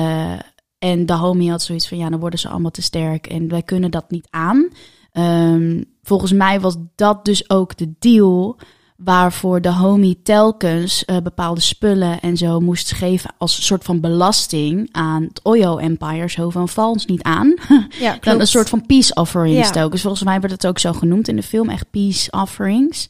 Uh, 0.01 0.33
en 0.81 1.07
Dahomey 1.07 1.47
had 1.47 1.63
zoiets 1.63 1.89
van, 1.89 1.99
ja, 1.99 2.09
dan 2.09 2.21
worden 2.21 2.39
ze 2.39 2.49
allemaal 2.49 2.71
te 2.71 2.83
sterk 2.83 3.27
en 3.27 3.49
wij 3.49 3.63
kunnen 3.63 3.91
dat 3.91 4.11
niet 4.11 4.27
aan. 4.31 4.69
Um, 5.13 5.85
volgens 6.03 6.33
mij 6.33 6.61
was 6.61 6.77
dat 6.95 7.25
dus 7.25 7.51
ook 7.51 7.77
de 7.77 7.93
deal 7.99 8.59
waarvoor 8.97 9.61
Dahomey 9.61 10.15
telkens 10.23 11.03
uh, 11.07 11.17
bepaalde 11.17 11.61
spullen 11.61 12.21
en 12.21 12.37
zo 12.37 12.61
moest 12.61 12.93
geven 12.93 13.31
als 13.39 13.67
soort 13.67 13.85
van 13.85 14.01
belasting 14.01 14.89
aan 14.93 15.23
het 15.23 15.41
Oyo 15.43 15.77
Empire. 15.79 16.31
Zo 16.31 16.51
van, 16.51 16.69
val 16.69 16.91
ons 16.91 17.07
niet 17.07 17.23
aan. 17.23 17.55
Ja, 18.01 18.17
Dan 18.21 18.41
een 18.41 18.47
soort 18.47 18.69
van 18.69 18.87
peace 18.87 19.15
offerings 19.15 19.71
ja. 19.75 19.83
ook. 19.83 19.91
Dus 19.91 20.01
volgens 20.01 20.23
mij 20.23 20.41
werd 20.41 20.53
het 20.53 20.67
ook 20.67 20.79
zo 20.79 20.93
genoemd 20.93 21.29
in 21.29 21.37
de 21.37 21.43
film, 21.43 21.69
echt 21.69 21.91
peace 21.91 22.31
offerings. 22.31 23.09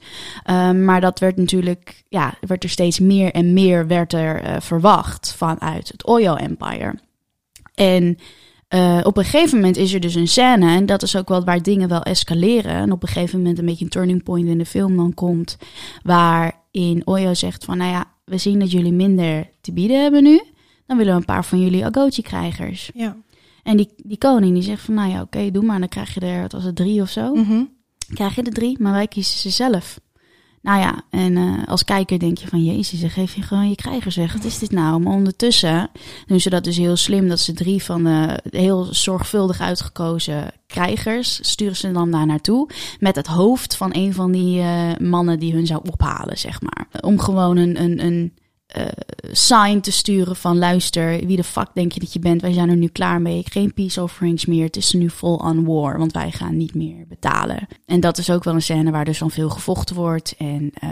Um, 0.51 0.85
maar 0.85 1.01
dat 1.01 1.19
werd 1.19 1.37
natuurlijk, 1.37 2.05
ja, 2.09 2.35
werd 2.41 2.65
er 2.65 2.71
steeds 2.71 2.99
meer 2.99 3.33
en 3.33 3.53
meer 3.53 3.87
werd 3.87 4.13
er 4.13 4.45
uh, 4.45 4.57
verwacht 4.61 5.35
vanuit 5.37 5.89
het 5.89 6.07
Oyo 6.07 6.35
Empire. 6.35 6.95
En 7.81 8.17
uh, 8.75 9.01
op 9.03 9.17
een 9.17 9.25
gegeven 9.25 9.57
moment 9.57 9.77
is 9.77 9.95
er 9.95 10.01
dus 10.01 10.15
een 10.15 10.29
scène, 10.29 10.71
en 10.71 10.87
dat 10.87 11.03
is 11.03 11.17
ook 11.17 11.29
wel 11.29 11.45
waar 11.45 11.63
dingen 11.63 11.89
wel 11.89 12.03
escaleren. 12.03 12.73
En 12.73 12.93
op 12.93 13.03
een 13.03 13.09
gegeven 13.09 13.39
moment 13.39 13.59
een 13.59 13.67
beetje 13.67 13.85
een 13.85 13.91
turning 13.91 14.23
point 14.23 14.49
in 14.49 14.59
de 14.59 14.67
film 14.67 14.97
dan 14.97 15.15
komt, 15.15 15.57
waarin 16.03 17.03
Oyo 17.05 17.35
zegt 17.35 17.65
van, 17.65 17.77
nou 17.77 17.91
ja, 17.91 18.05
we 18.25 18.39
zien 18.39 18.59
dat 18.59 18.71
jullie 18.71 18.93
minder 18.93 19.49
te 19.61 19.73
bieden 19.73 20.03
hebben 20.03 20.23
nu, 20.23 20.43
dan 20.87 20.97
willen 20.97 21.13
we 21.13 21.19
een 21.19 21.25
paar 21.25 21.45
van 21.45 21.61
jullie 21.61 21.87
Agochi-krijgers. 21.87 22.91
Ja. 22.95 23.17
En 23.63 23.77
die, 23.77 23.89
die 23.97 24.19
koning 24.19 24.55
die 24.55 24.63
zegt 24.63 24.83
van, 24.83 24.95
nou 24.95 25.11
ja, 25.11 25.15
oké, 25.15 25.37
okay, 25.37 25.51
doe 25.51 25.65
maar, 25.65 25.79
dan 25.79 25.89
krijg 25.89 26.15
je 26.15 26.21
er, 26.21 26.41
wat 26.41 26.53
was 26.53 26.65
het, 26.65 26.77
drie 26.77 27.03
of 27.03 27.11
zo? 27.11 27.35
Mm 27.35 27.45
-hmm. 27.45 27.71
Krijg 28.15 28.35
je 28.35 28.43
er 28.43 28.53
drie, 28.53 28.77
maar 28.81 28.93
wij 28.93 29.09
kiezen 29.09 29.39
ze 29.39 29.51
zelf. 29.51 30.01
Nou 30.63 30.81
ja, 30.81 31.03
en 31.11 31.37
uh, 31.37 31.67
als 31.67 31.85
kijker 31.85 32.19
denk 32.19 32.39
je 32.39 32.49
van 32.49 32.65
Jezus, 32.65 33.01
dan 33.01 33.11
geef 33.11 33.35
je 33.35 33.43
gewoon 33.43 33.69
je 33.69 33.75
krijgers 33.75 34.17
weg. 34.17 34.33
Wat 34.33 34.45
is 34.45 34.59
dit 34.59 34.71
nou? 34.71 35.01
Maar 35.01 35.13
ondertussen 35.13 35.91
doen 36.27 36.41
ze 36.41 36.51
dat 36.51 36.65
dus 36.65 36.77
heel 36.77 36.97
slim 36.97 37.29
dat 37.29 37.41
ze 37.41 37.53
drie 37.53 37.83
van 37.83 38.05
de 38.05 38.41
heel 38.51 38.89
zorgvuldig 38.91 39.61
uitgekozen 39.61 40.53
krijgers 40.67 41.39
sturen 41.43 41.77
ze 41.77 41.93
dan 41.93 42.11
daar 42.11 42.27
naartoe 42.27 42.69
met 42.99 43.17
het 43.17 43.27
hoofd 43.27 43.77
van 43.77 43.91
een 43.95 44.15
van 44.15 44.33
die 44.33 44.59
uh, 44.59 44.91
mannen 44.99 45.39
die 45.39 45.53
hun 45.53 45.67
zou 45.67 45.81
ophalen, 45.91 46.39
zeg 46.39 46.61
maar. 46.61 46.87
Om 47.01 47.19
gewoon 47.19 47.57
een, 47.57 47.83
een, 47.83 48.05
een 48.05 48.33
uh, 48.77 48.85
sign 49.33 49.81
te 49.81 49.93
sturen 49.93 50.37
van 50.37 50.59
luister, 50.59 51.27
wie 51.27 51.37
de 51.37 51.45
fuck 51.45 51.69
denk 51.75 51.93
je 51.93 52.01
dat 52.01 52.13
je 52.13 52.19
bent? 52.19 52.41
Wij 52.41 52.53
zijn 52.53 52.69
er 52.69 52.77
nu 52.77 52.89
klaar 52.89 53.21
mee. 53.21 53.45
Geen 53.51 53.75
peace 53.75 54.03
offerings 54.03 54.47
meer. 54.47 54.65
Het 54.65 54.77
is 54.77 54.93
nu 54.93 55.11
full 55.11 55.35
on 55.35 55.65
war, 55.65 55.99
want 55.99 56.13
wij 56.13 56.31
gaan 56.31 56.57
niet 56.57 56.75
meer 56.75 57.07
betalen. 57.09 57.67
En 57.87 58.01
dat 58.01 58.19
is 58.19 58.31
ook 58.31 58.45
wel 58.45 58.55
een 58.55 58.63
scène 58.63 58.91
waar 58.91 59.05
dus 59.05 59.19
dan 59.19 59.31
veel 59.31 59.51
gevochten 59.51 59.97
wordt 59.97 60.35
en 60.39 60.73
uh, 60.85 60.91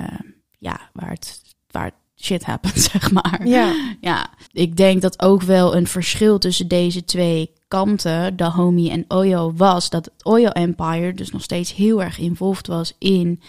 ja, 0.59 0.81
waar 0.93 1.11
het, 1.11 1.43
waar 1.71 1.85
het 1.85 1.95
shit 2.25 2.45
happens, 2.45 2.85
zeg 2.91 3.13
maar. 3.13 3.47
Ja. 3.47 3.75
ja. 4.01 4.31
Ik 4.53 4.77
denk 4.77 5.03
dat 5.03 5.23
ook 5.23 5.43
wel 5.43 5.77
een 5.77 5.87
verschil 5.87 6.39
tussen 6.39 6.69
deze 6.69 7.05
twee 7.05 7.53
kampte 7.69 8.33
Dahomey 8.37 8.91
en 8.91 9.05
Oyo 9.09 9.53
was 9.57 9.91
dat 9.91 10.05
het 10.05 10.25
Oyo 10.25 10.49
Empire 10.49 11.15
dus 11.15 11.31
nog 11.31 11.43
steeds 11.43 11.75
heel 11.75 12.03
erg 12.03 12.19
involved 12.19 12.67
was 12.67 12.95
in 12.99 13.41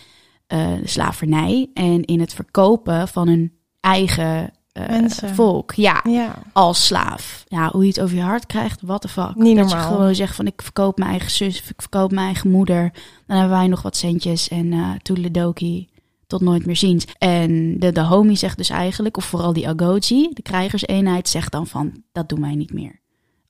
eh, 0.47 0.75
de 0.81 0.87
slavernij 0.87 1.69
en 1.73 2.05
in 2.05 2.19
het 2.19 2.33
verkopen 2.33 3.07
van 3.07 3.27
hun 3.27 3.58
eigen 3.93 4.49
eh, 4.71 4.87
Mensen. 4.87 5.35
volk. 5.35 5.71
Ja, 5.73 6.01
Ja. 6.03 6.35
als 6.53 6.85
slaaf. 6.85 7.43
Ja, 7.47 7.69
hoe 7.71 7.81
je 7.81 7.87
het 7.87 7.99
over 8.01 8.15
je 8.15 8.21
hart 8.21 8.45
krijgt, 8.45 8.81
what 8.81 9.01
the 9.01 9.07
fuck. 9.07 9.35
Niet 9.35 9.57
dat 9.57 9.71
je 9.71 9.77
gewoon 9.77 10.15
zegt 10.15 10.35
van 10.35 10.47
ik 10.47 10.61
verkoop 10.61 10.97
mijn 10.97 11.09
eigen 11.09 11.31
zus, 11.31 11.57
ik 11.57 11.73
verkoop 11.81 12.11
mijn 12.11 12.25
eigen 12.25 12.51
moeder. 12.51 12.91
Dan 13.27 13.37
hebben 13.37 13.57
wij 13.57 13.67
nog 13.67 13.81
wat 13.81 13.97
centjes 13.97 14.47
en 14.47 14.73
eh 14.73 14.91
toedeledokie, 15.01 15.89
tot 16.27 16.41
nooit 16.41 16.65
meer 16.65 16.75
ziens. 16.75 17.05
En 17.17 17.79
de, 17.79 17.91
de 17.91 18.03
homie 18.03 18.35
zegt 18.37 18.57
dus 18.57 18.69
eigenlijk, 18.69 19.17
of 19.17 19.25
vooral 19.25 19.53
die 19.53 19.67
Agoji, 19.67 20.29
de 20.33 20.41
krijgerseenheid, 20.41 21.29
zegt 21.29 21.51
dan 21.51 21.67
van 21.67 22.03
dat 22.11 22.29
doen 22.29 22.41
wij 22.41 22.55
niet 22.55 22.73
meer. 22.73 22.98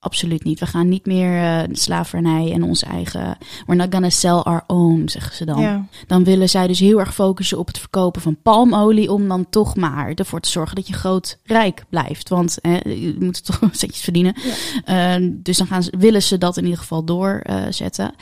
Absoluut 0.01 0.43
niet. 0.43 0.59
We 0.59 0.65
gaan 0.65 0.89
niet 0.89 1.05
meer 1.05 1.37
eh, 1.43 1.69
slavernij 1.71 2.51
en 2.51 2.63
onze 2.63 2.85
eigen... 2.85 3.37
We're 3.65 3.81
not 3.81 3.93
gonna 3.93 4.09
sell 4.09 4.31
our 4.31 4.63
own, 4.67 5.03
zeggen 5.05 5.35
ze 5.35 5.45
dan 5.45 5.61
Ja. 5.61 5.85
dan 6.07 6.23
willen 6.23 6.49
zij 6.49 6.67
dus 6.67 6.79
heel 6.79 6.99
erg 6.99 7.13
focussen 7.13 7.57
op 7.57 7.67
het 7.67 7.77
verkopen 7.79 8.21
van 8.21 8.41
palmolie. 8.41 9.11
Om 9.11 9.27
dan 9.27 9.49
toch 9.49 9.75
maar 9.75 10.11
ervoor 10.13 10.39
te 10.39 10.49
zorgen 10.49 10.75
dat 10.75 10.87
je 10.87 10.93
groot 10.93 11.37
rijk 11.43 11.83
blijft. 11.89 12.29
Want 12.29 12.57
hè, 12.61 12.77
je 12.89 13.15
moet 13.19 13.45
toch 13.45 13.59
centjes 13.71 14.01
verdienen. 14.03 14.35
Eh, 14.85 15.15
dus 15.21 15.57
dan 15.57 15.67
gaan 15.67 15.83
ze, 15.83 15.93
willen 15.97 16.23
ze 16.23 16.37
dat 16.37 16.57
in 16.57 16.63
ieder 16.63 16.79
geval 16.79 17.03
doorzetten. 17.03 18.13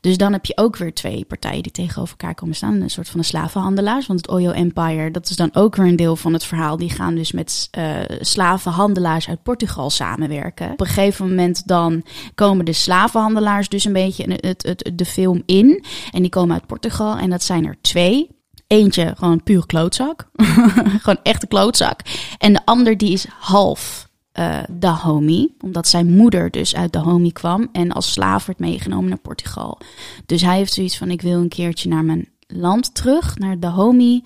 dus 0.00 0.16
dan 0.16 0.32
heb 0.32 0.44
je 0.46 0.56
ook 0.56 0.76
weer 0.76 0.94
twee 0.94 1.24
partijen 1.24 1.62
die 1.62 1.72
tegenover 1.72 2.14
elkaar 2.18 2.34
komen 2.34 2.54
staan. 2.56 2.80
Een 2.80 2.90
soort 2.90 3.08
van 3.08 3.20
de 3.20 3.26
slavenhandelaars. 3.26 4.06
Want 4.06 4.20
het 4.20 4.30
Oyo 4.30 4.50
Empire, 4.50 5.10
dat 5.10 5.30
is 5.30 5.36
dan 5.36 5.54
ook 5.54 5.76
weer 5.76 5.86
een 5.86 5.96
deel 5.96 6.16
van 6.16 6.32
het 6.32 6.44
verhaal. 6.44 6.76
Die 6.76 6.90
gaan 6.90 7.14
dus 7.14 7.32
met 7.32 7.68
eh, 7.70 7.94
slavenhandelaars 8.20 9.28
uit 9.28 9.42
Portugal 9.42 9.90
samenwerken. 9.90 10.70
Op 10.72 10.80
een 10.80 10.86
gegeven 10.86 11.18
moment 11.28 11.66
dan 11.66 12.02
komen 12.34 12.64
de 12.64 12.72
slavenhandelaars 12.72 13.68
dus 13.68 13.84
een 13.84 13.92
beetje 13.92 14.22
in 14.22 14.30
het, 14.30 14.62
het, 14.62 14.90
de 14.94 15.04
film 15.04 15.42
in. 15.46 15.84
En 16.10 16.20
die 16.20 16.30
komen 16.30 16.54
uit 16.54 16.66
Portugal. 16.66 17.16
En 17.16 17.30
dat 17.30 17.42
zijn 17.42 17.66
er 17.66 17.76
twee. 17.80 18.28
Eentje 18.66 19.14
gewoon 19.16 19.42
puur 19.42 19.66
klootzak. 19.66 20.30
gewoon 21.02 21.18
echte 21.22 21.46
klootzak. 21.46 22.00
En 22.38 22.52
de 22.52 22.60
ander 22.64 22.96
die 22.96 23.12
is 23.12 23.26
half 23.38 24.08
eh 24.32 24.58
Dahomey. 24.70 25.48
Omdat 25.60 25.88
zijn 25.88 26.16
moeder 26.16 26.50
dus 26.50 26.74
uit 26.74 26.92
Dahomey 26.92 27.30
kwam. 27.30 27.68
En 27.72 27.92
als 27.92 28.12
slaaf 28.12 28.46
werd 28.46 28.58
meegenomen 28.58 29.08
naar 29.08 29.18
Portugal. 29.18 29.78
Dus 30.26 30.42
hij 30.42 30.56
heeft 30.56 30.72
zoiets 30.72 30.98
van: 30.98 31.10
ik 31.10 31.22
wil 31.22 31.40
een 31.40 31.48
keertje 31.48 31.88
naar 31.88 32.04
mijn 32.04 32.28
land 32.46 32.94
terug. 32.94 33.38
Naar 33.38 33.60
Dahomey. 33.60 34.22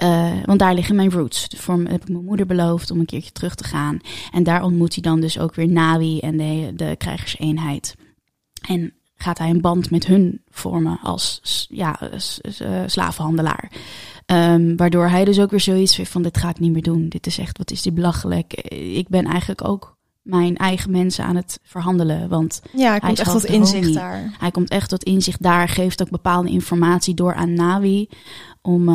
Eh, 0.00 0.32
want 0.44 0.58
daar 0.58 0.74
liggen 0.74 0.94
mijn 0.96 1.10
roots. 1.10 1.46
Voor 1.56 1.78
heb 1.78 2.02
ik 2.02 2.08
mijn 2.08 2.24
moeder 2.24 2.46
beloofd 2.46 2.90
om 2.90 2.98
een 3.00 3.06
keertje 3.06 3.32
terug 3.32 3.54
te 3.54 3.64
gaan. 3.64 3.98
En 4.32 4.42
daar 4.42 4.62
ontmoet 4.62 4.94
hij 4.94 5.02
dan 5.02 5.20
dus 5.20 5.38
ook 5.38 5.54
weer 5.54 5.68
Nawi 5.68 6.18
en 6.18 6.36
de, 6.36 6.72
de 6.76 6.94
krijgerseenheid. 6.98 7.94
En 8.68 8.92
gaat 9.16 9.38
hij 9.38 9.50
een 9.50 9.60
band 9.60 9.90
met 9.90 10.06
hun 10.06 10.42
vormen 10.50 10.98
als 11.02 11.40
ja, 11.70 12.00
eh, 12.00 12.82
slavenhandelaar. 12.86 13.70
Ehm, 14.26 14.76
waardoor 14.76 15.08
hij 15.08 15.24
dus 15.24 15.40
ook 15.40 15.50
weer 15.50 15.60
zoiets 15.60 15.96
heeft 15.96 16.10
van 16.10 16.22
dit 16.22 16.38
ga 16.38 16.48
ik 16.48 16.58
niet 16.58 16.72
meer 16.72 16.82
doen. 16.82 17.08
Dit 17.08 17.26
is 17.26 17.38
echt, 17.38 17.58
wat 17.58 17.70
is 17.70 17.82
dit 17.82 17.94
belachelijk. 17.94 18.52
Eh, 18.52 18.96
Ik 18.96 19.08
ben 19.08 19.24
eigenlijk 19.24 19.64
ook 19.64 19.98
mijn 20.22 20.56
eigen 20.56 20.90
mensen 20.90 21.24
aan 21.24 21.36
het 21.36 21.58
verhandelen. 21.62 22.28
Want 22.28 22.62
Ja, 22.72 22.90
hij 22.90 23.00
komt 23.00 23.18
echt 23.18 23.30
tot 23.30 23.44
inzicht 23.44 23.78
homie. 23.80 23.94
daar. 23.94 24.36
hij 24.38 24.50
komt 24.50 24.70
echt 24.70 24.88
tot 24.88 25.02
inzicht 25.04 25.42
daar, 25.42 25.68
geeft 25.68 26.02
ook 26.02 26.10
bepaalde 26.10 26.50
informatie 26.50 27.14
door 27.14 27.34
aan 27.34 27.52
Nawi 27.52 28.08
om, 28.62 28.88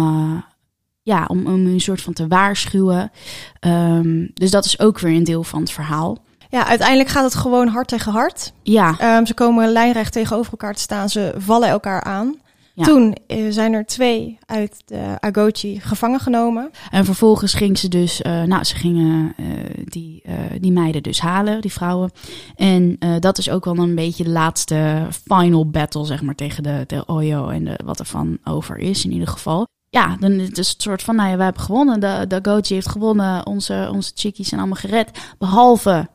ja, 1.06 1.26
om, 1.28 1.46
om 1.46 1.66
een 1.66 1.80
soort 1.80 2.02
van 2.02 2.14
te 2.14 2.28
waarschuwen. 2.28 3.12
Ehm, 3.60 4.28
dus 4.34 4.52
dat 4.52 4.66
is 4.66 4.80
ook 4.80 5.00
weer 5.00 5.16
een 5.16 5.24
deel 5.24 5.44
van 5.44 5.60
het 5.60 5.72
verhaal. 5.72 6.18
Ja, 6.50 6.68
uiteindelijk 6.68 7.10
gaat 7.10 7.24
het 7.24 7.36
gewoon 7.36 7.68
hard 7.68 7.88
tegen 7.88 8.12
hard. 8.12 8.54
Ja, 8.64 8.96
Ehm, 8.98 9.26
ze 9.26 9.34
komen 9.34 9.72
lijnrecht 9.72 10.14
tegenover 10.14 10.52
elkaar 10.52 10.74
te 10.74 10.82
staan. 10.82 11.10
Ze 11.10 11.34
vallen 11.38 11.70
elkaar 11.70 12.04
aan. 12.04 12.36
Ja. 12.74 12.84
Toen 12.84 13.16
eh, 13.28 13.46
zijn 13.50 13.74
er 13.74 13.86
twee 13.86 14.38
uit 14.46 14.82
de 14.86 15.18
Agochi 15.20 15.80
gevangen 15.80 16.20
genomen. 16.20 16.72
en 16.92 17.06
vervolgens 17.06 17.54
ging 17.54 17.78
ze 17.78 17.88
dus, 17.88 18.22
eh, 18.22 18.44
nou, 18.44 18.64
ze 18.64 18.76
gingen 18.76 19.34
eh, 19.38 19.46
die, 19.84 20.24
die 20.60 20.72
meiden 20.72 21.04
dus 21.04 21.20
halen, 21.20 21.62
die 21.62 21.72
vrouwen. 21.72 22.12
En 22.56 22.98
dat 23.20 23.38
is 23.38 23.50
ook 23.50 23.66
wel 23.66 23.78
een 23.78 23.96
beetje 23.96 24.24
de 24.24 24.30
laatste 24.30 25.08
final 25.28 25.70
battle, 25.70 26.06
zeg 26.06 26.22
maar, 26.22 26.36
tegen 26.36 26.64
de, 26.64 26.84
de 26.88 27.06
Oyo 27.06 27.48
en 27.48 27.64
de, 27.64 27.80
wat 27.86 28.00
er 28.00 28.06
van 28.06 28.38
over 28.44 28.78
is 28.78 29.06
in 29.06 29.12
ieder 29.12 29.28
geval. 29.28 29.68
Ja, 29.96 30.16
dan 30.20 30.32
is 30.32 30.48
het 30.48 30.58
een 30.58 30.64
soort 30.78 31.02
van, 31.04 31.16
nou 31.16 31.30
ja, 31.30 31.38
we 31.38 31.44
hebben 31.44 31.62
gewonnen. 31.62 32.00
De, 32.00 32.25
de 32.28 32.40
Goji 32.42 32.62
heeft 32.68 32.90
gewonnen. 32.90 33.46
Onze, 33.46 33.90
onze 33.94 34.12
chickies 34.16 34.48
zijn 34.48 34.60
allemaal 34.60 34.80
gered. 34.80 35.10
Behalve 35.38 36.08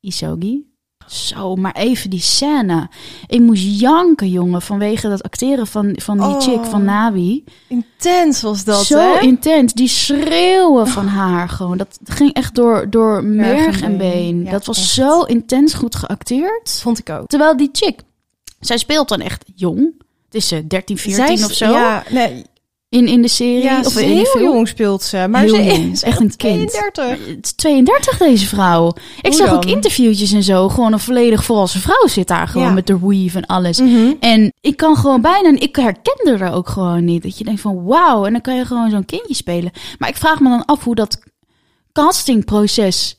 Isogi. 0.00 0.68
Zo, 1.06 1.56
maar 1.56 1.74
even 1.74 2.10
die 2.10 2.20
scène. 2.20 2.88
Ik 3.26 3.40
moest 3.40 3.80
janken, 3.80 4.28
jongen, 4.30 4.62
vanwege 4.62 5.08
dat 5.08 5.22
acteren 5.22 5.66
van, 5.66 5.92
van 6.02 6.16
die 6.18 6.26
Oh. 6.26 6.40
chick, 6.40 6.64
van 6.64 6.84
Nawi. 6.84 7.44
Intens 7.68 8.42
was 8.42 8.64
dat, 8.64 8.84
Zo 8.84 8.98
hè? 9.14 9.20
intens. 9.20 9.72
Die 9.72 9.88
schreeuwen 9.88 10.86
van 10.86 11.06
haar 11.06 11.48
gewoon. 11.48 11.76
Dat 11.76 11.98
ging 12.04 12.32
echt 12.34 12.54
door, 12.54 12.90
door 12.90 13.24
merg 13.24 13.80
en 13.82 13.96
been. 13.98 14.44
Ja, 14.44 14.50
dat 14.50 14.66
was 14.66 14.78
echt. 14.78 14.86
zo 14.88 15.22
intens 15.22 15.74
goed 15.74 15.96
geacteerd. 15.96 16.78
Vond 16.82 16.98
ik 16.98 17.10
ook. 17.10 17.26
Terwijl 17.26 17.56
die 17.56 17.68
chick, 17.72 18.00
zij 18.60 18.78
speelt 18.78 19.08
dan 19.08 19.20
echt 19.20 19.44
jong. 19.54 19.94
Het 20.24 20.34
is 20.34 20.52
eh, 20.52 20.58
13, 20.68 20.98
14 20.98 21.26
Zij 21.26 21.34
is- 21.34 21.44
of 21.44 21.52
zo. 21.52 21.70
Ja, 21.72 22.02
nee, 22.10 22.44
In, 22.90 23.06
in 23.06 23.22
de 23.22 23.28
serie. 23.28 23.62
ja 23.62 23.80
of 23.80 23.92
ze 23.92 24.04
in 24.04 24.10
heel 24.16 24.24
film. 24.24 24.44
jong 24.44 24.68
speelt 24.68 25.02
ze. 25.02 25.26
Maar 25.30 25.42
Heel 25.42 25.54
ze 25.54 25.62
jong. 25.64 25.92
is 25.92 26.02
Echt 26.02 26.20
een 26.20 26.36
kind. 26.36 26.70
32. 26.70 27.26
Het 27.26 27.44
is 27.46 27.52
32 27.52 28.18
deze 28.18 28.46
vrouw. 28.46 28.88
Ik 28.88 29.26
Hoe 29.26 29.32
zag 29.34 29.52
ook 29.52 29.64
interviewtjes 29.64 30.32
en 30.32 30.42
zo. 30.42 30.68
Gewoon 30.68 30.92
een 30.92 30.98
volledig 30.98 31.44
volwassen 31.44 31.80
vrouw 31.80 32.06
zit 32.06 32.28
daar 32.28 32.48
gewoon 32.48 32.66
Ja. 32.66 32.72
met 32.72 32.86
de 32.86 32.98
weave 33.06 33.36
en 33.38 33.46
alles. 33.46 33.80
Mhm. 33.80 34.12
En 34.20 34.52
ik 34.60 34.76
kan 34.76 34.96
gewoon 34.96 35.20
bijna, 35.20 35.58
ik 35.60 35.76
herkende 35.76 36.38
haar 36.38 36.54
ook 36.54 36.68
gewoon 36.68 37.04
niet. 37.04 37.22
Dat 37.22 37.38
je 37.38 37.44
denkt 37.44 37.60
van 37.60 37.84
wauw, 37.84 38.24
en 38.24 38.32
dan 38.32 38.40
kan 38.40 38.56
je 38.56 38.64
gewoon 38.64 38.90
zo'n 38.90 39.04
kindje 39.04 39.34
spelen. 39.34 39.70
Maar 39.98 40.08
ik 40.08 40.16
vraag 40.16 40.40
me 40.40 40.48
dan 40.48 40.64
af 40.64 40.84
hoe 40.84 40.94
dat 40.94 41.18
castingproces 41.92 43.16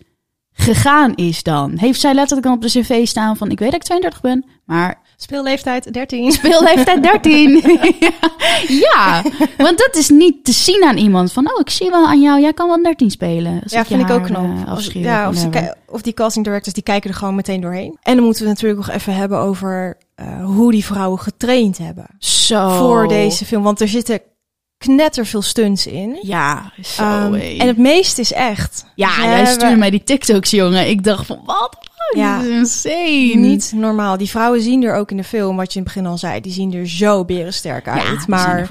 gegaan 0.54 1.16
is 1.16 1.44
dan. 1.44 1.78
Heeft 1.78 2.00
zij 2.00 2.14
letterlijk 2.14 2.48
dan 2.48 2.56
op 2.56 2.62
de 2.62 2.68
cv 2.80 3.08
staan 3.08 3.38
van 3.38 3.52
ik 3.52 3.60
weet 3.60 3.72
dat 3.72 3.80
ik 3.80 3.86
32 3.86 4.22
ben, 4.22 4.46
maar 4.66 5.02
Speelleeftijd 5.22 5.94
13. 5.94 6.32
speelleeftijd 6.42 7.04
13. 7.04 7.52
ja, 8.92 9.24
want 9.58 9.78
dat 9.78 9.96
is 9.96 10.10
niet 10.10 10.46
te 10.46 10.52
zien 10.52 10.84
aan 10.84 10.98
iemand 10.98 11.32
van 11.32 11.52
oh 11.54 11.60
ik 11.60 11.70
zie 11.70 11.90
wel 11.90 12.06
aan 12.08 12.22
jou, 12.22 12.42
jij 12.42 12.54
kan 12.54 12.68
wel 12.68 12.84
13 12.84 13.12
spelen. 13.12 13.62
Ja, 13.66 13.86
vind 13.86 14.02
ik 14.02 14.10
ook 14.10 14.24
knap. 14.24 14.44
eh, 14.44 14.62
Of- 14.62 14.68
afschuwt 14.68 15.04
ja, 15.04 15.32
of, 15.88 16.02
die 16.02 16.14
casting 16.14 16.46
directors 16.46 16.74
die 16.74 16.84
kijken 16.84 17.10
er 17.10 17.16
gewoon 17.16 17.36
meteen 17.36 17.62
doorheen. 17.62 17.98
En 18.02 18.16
dan 18.16 18.24
moeten 18.26 18.44
we 18.44 18.50
natuurlijk 18.50 18.86
nog 18.88 18.96
even 18.96 19.16
hebben 19.16 19.40
over 19.40 19.98
eh, 20.16 20.46
hoe 20.46 20.72
die 20.72 20.86
vrouwen 20.86 21.20
getraind 21.20 21.78
hebben 21.78 22.06
Zo. 22.20 22.70
voor 22.78 23.08
deze 23.08 23.46
film. 23.46 23.64
Want 23.64 23.82
er 23.82 23.88
zitten 23.88 24.22
knetterveel 24.78 25.42
stunts 25.42 25.88
in. 25.88 26.18
Ja, 26.22 26.72
zo. 26.82 27.02
Ehm, 27.04 27.34
en 27.34 27.68
het 27.68 27.78
meeste 27.78 28.22
is 28.22 28.34
echt. 28.34 28.86
Ja, 28.96 29.10
jij 29.24 29.46
stuurde 29.46 29.76
mij 29.76 29.90
die 29.90 30.04
TikToks, 30.04 30.50
jongen. 30.50 30.90
Ik 30.90 31.04
dacht 31.04 31.26
van, 31.26 31.40
wat? 31.46 31.78
Ja. 32.16 32.38
Dit 32.42 32.48
is 32.50 32.58
insane. 32.58 33.36
Niet 33.48 33.72
normaal. 33.76 34.18
Die 34.18 34.30
vrouwen 34.30 34.62
zien 34.62 34.84
er 34.84 34.96
ook 34.96 35.12
in 35.12 35.18
de 35.18 35.24
film, 35.24 35.56
wat 35.56 35.74
je 35.74 35.80
in 35.80 35.86
het 35.86 35.94
begin 35.94 36.10
al 36.10 36.18
zei, 36.18 36.42
die 36.42 36.52
zien 36.52 36.74
er 36.74 36.88
zo 36.90 37.26
berensterk 37.26 37.86
Ja, 37.86 37.92
uit. 38.08 38.28
maar 38.28 38.68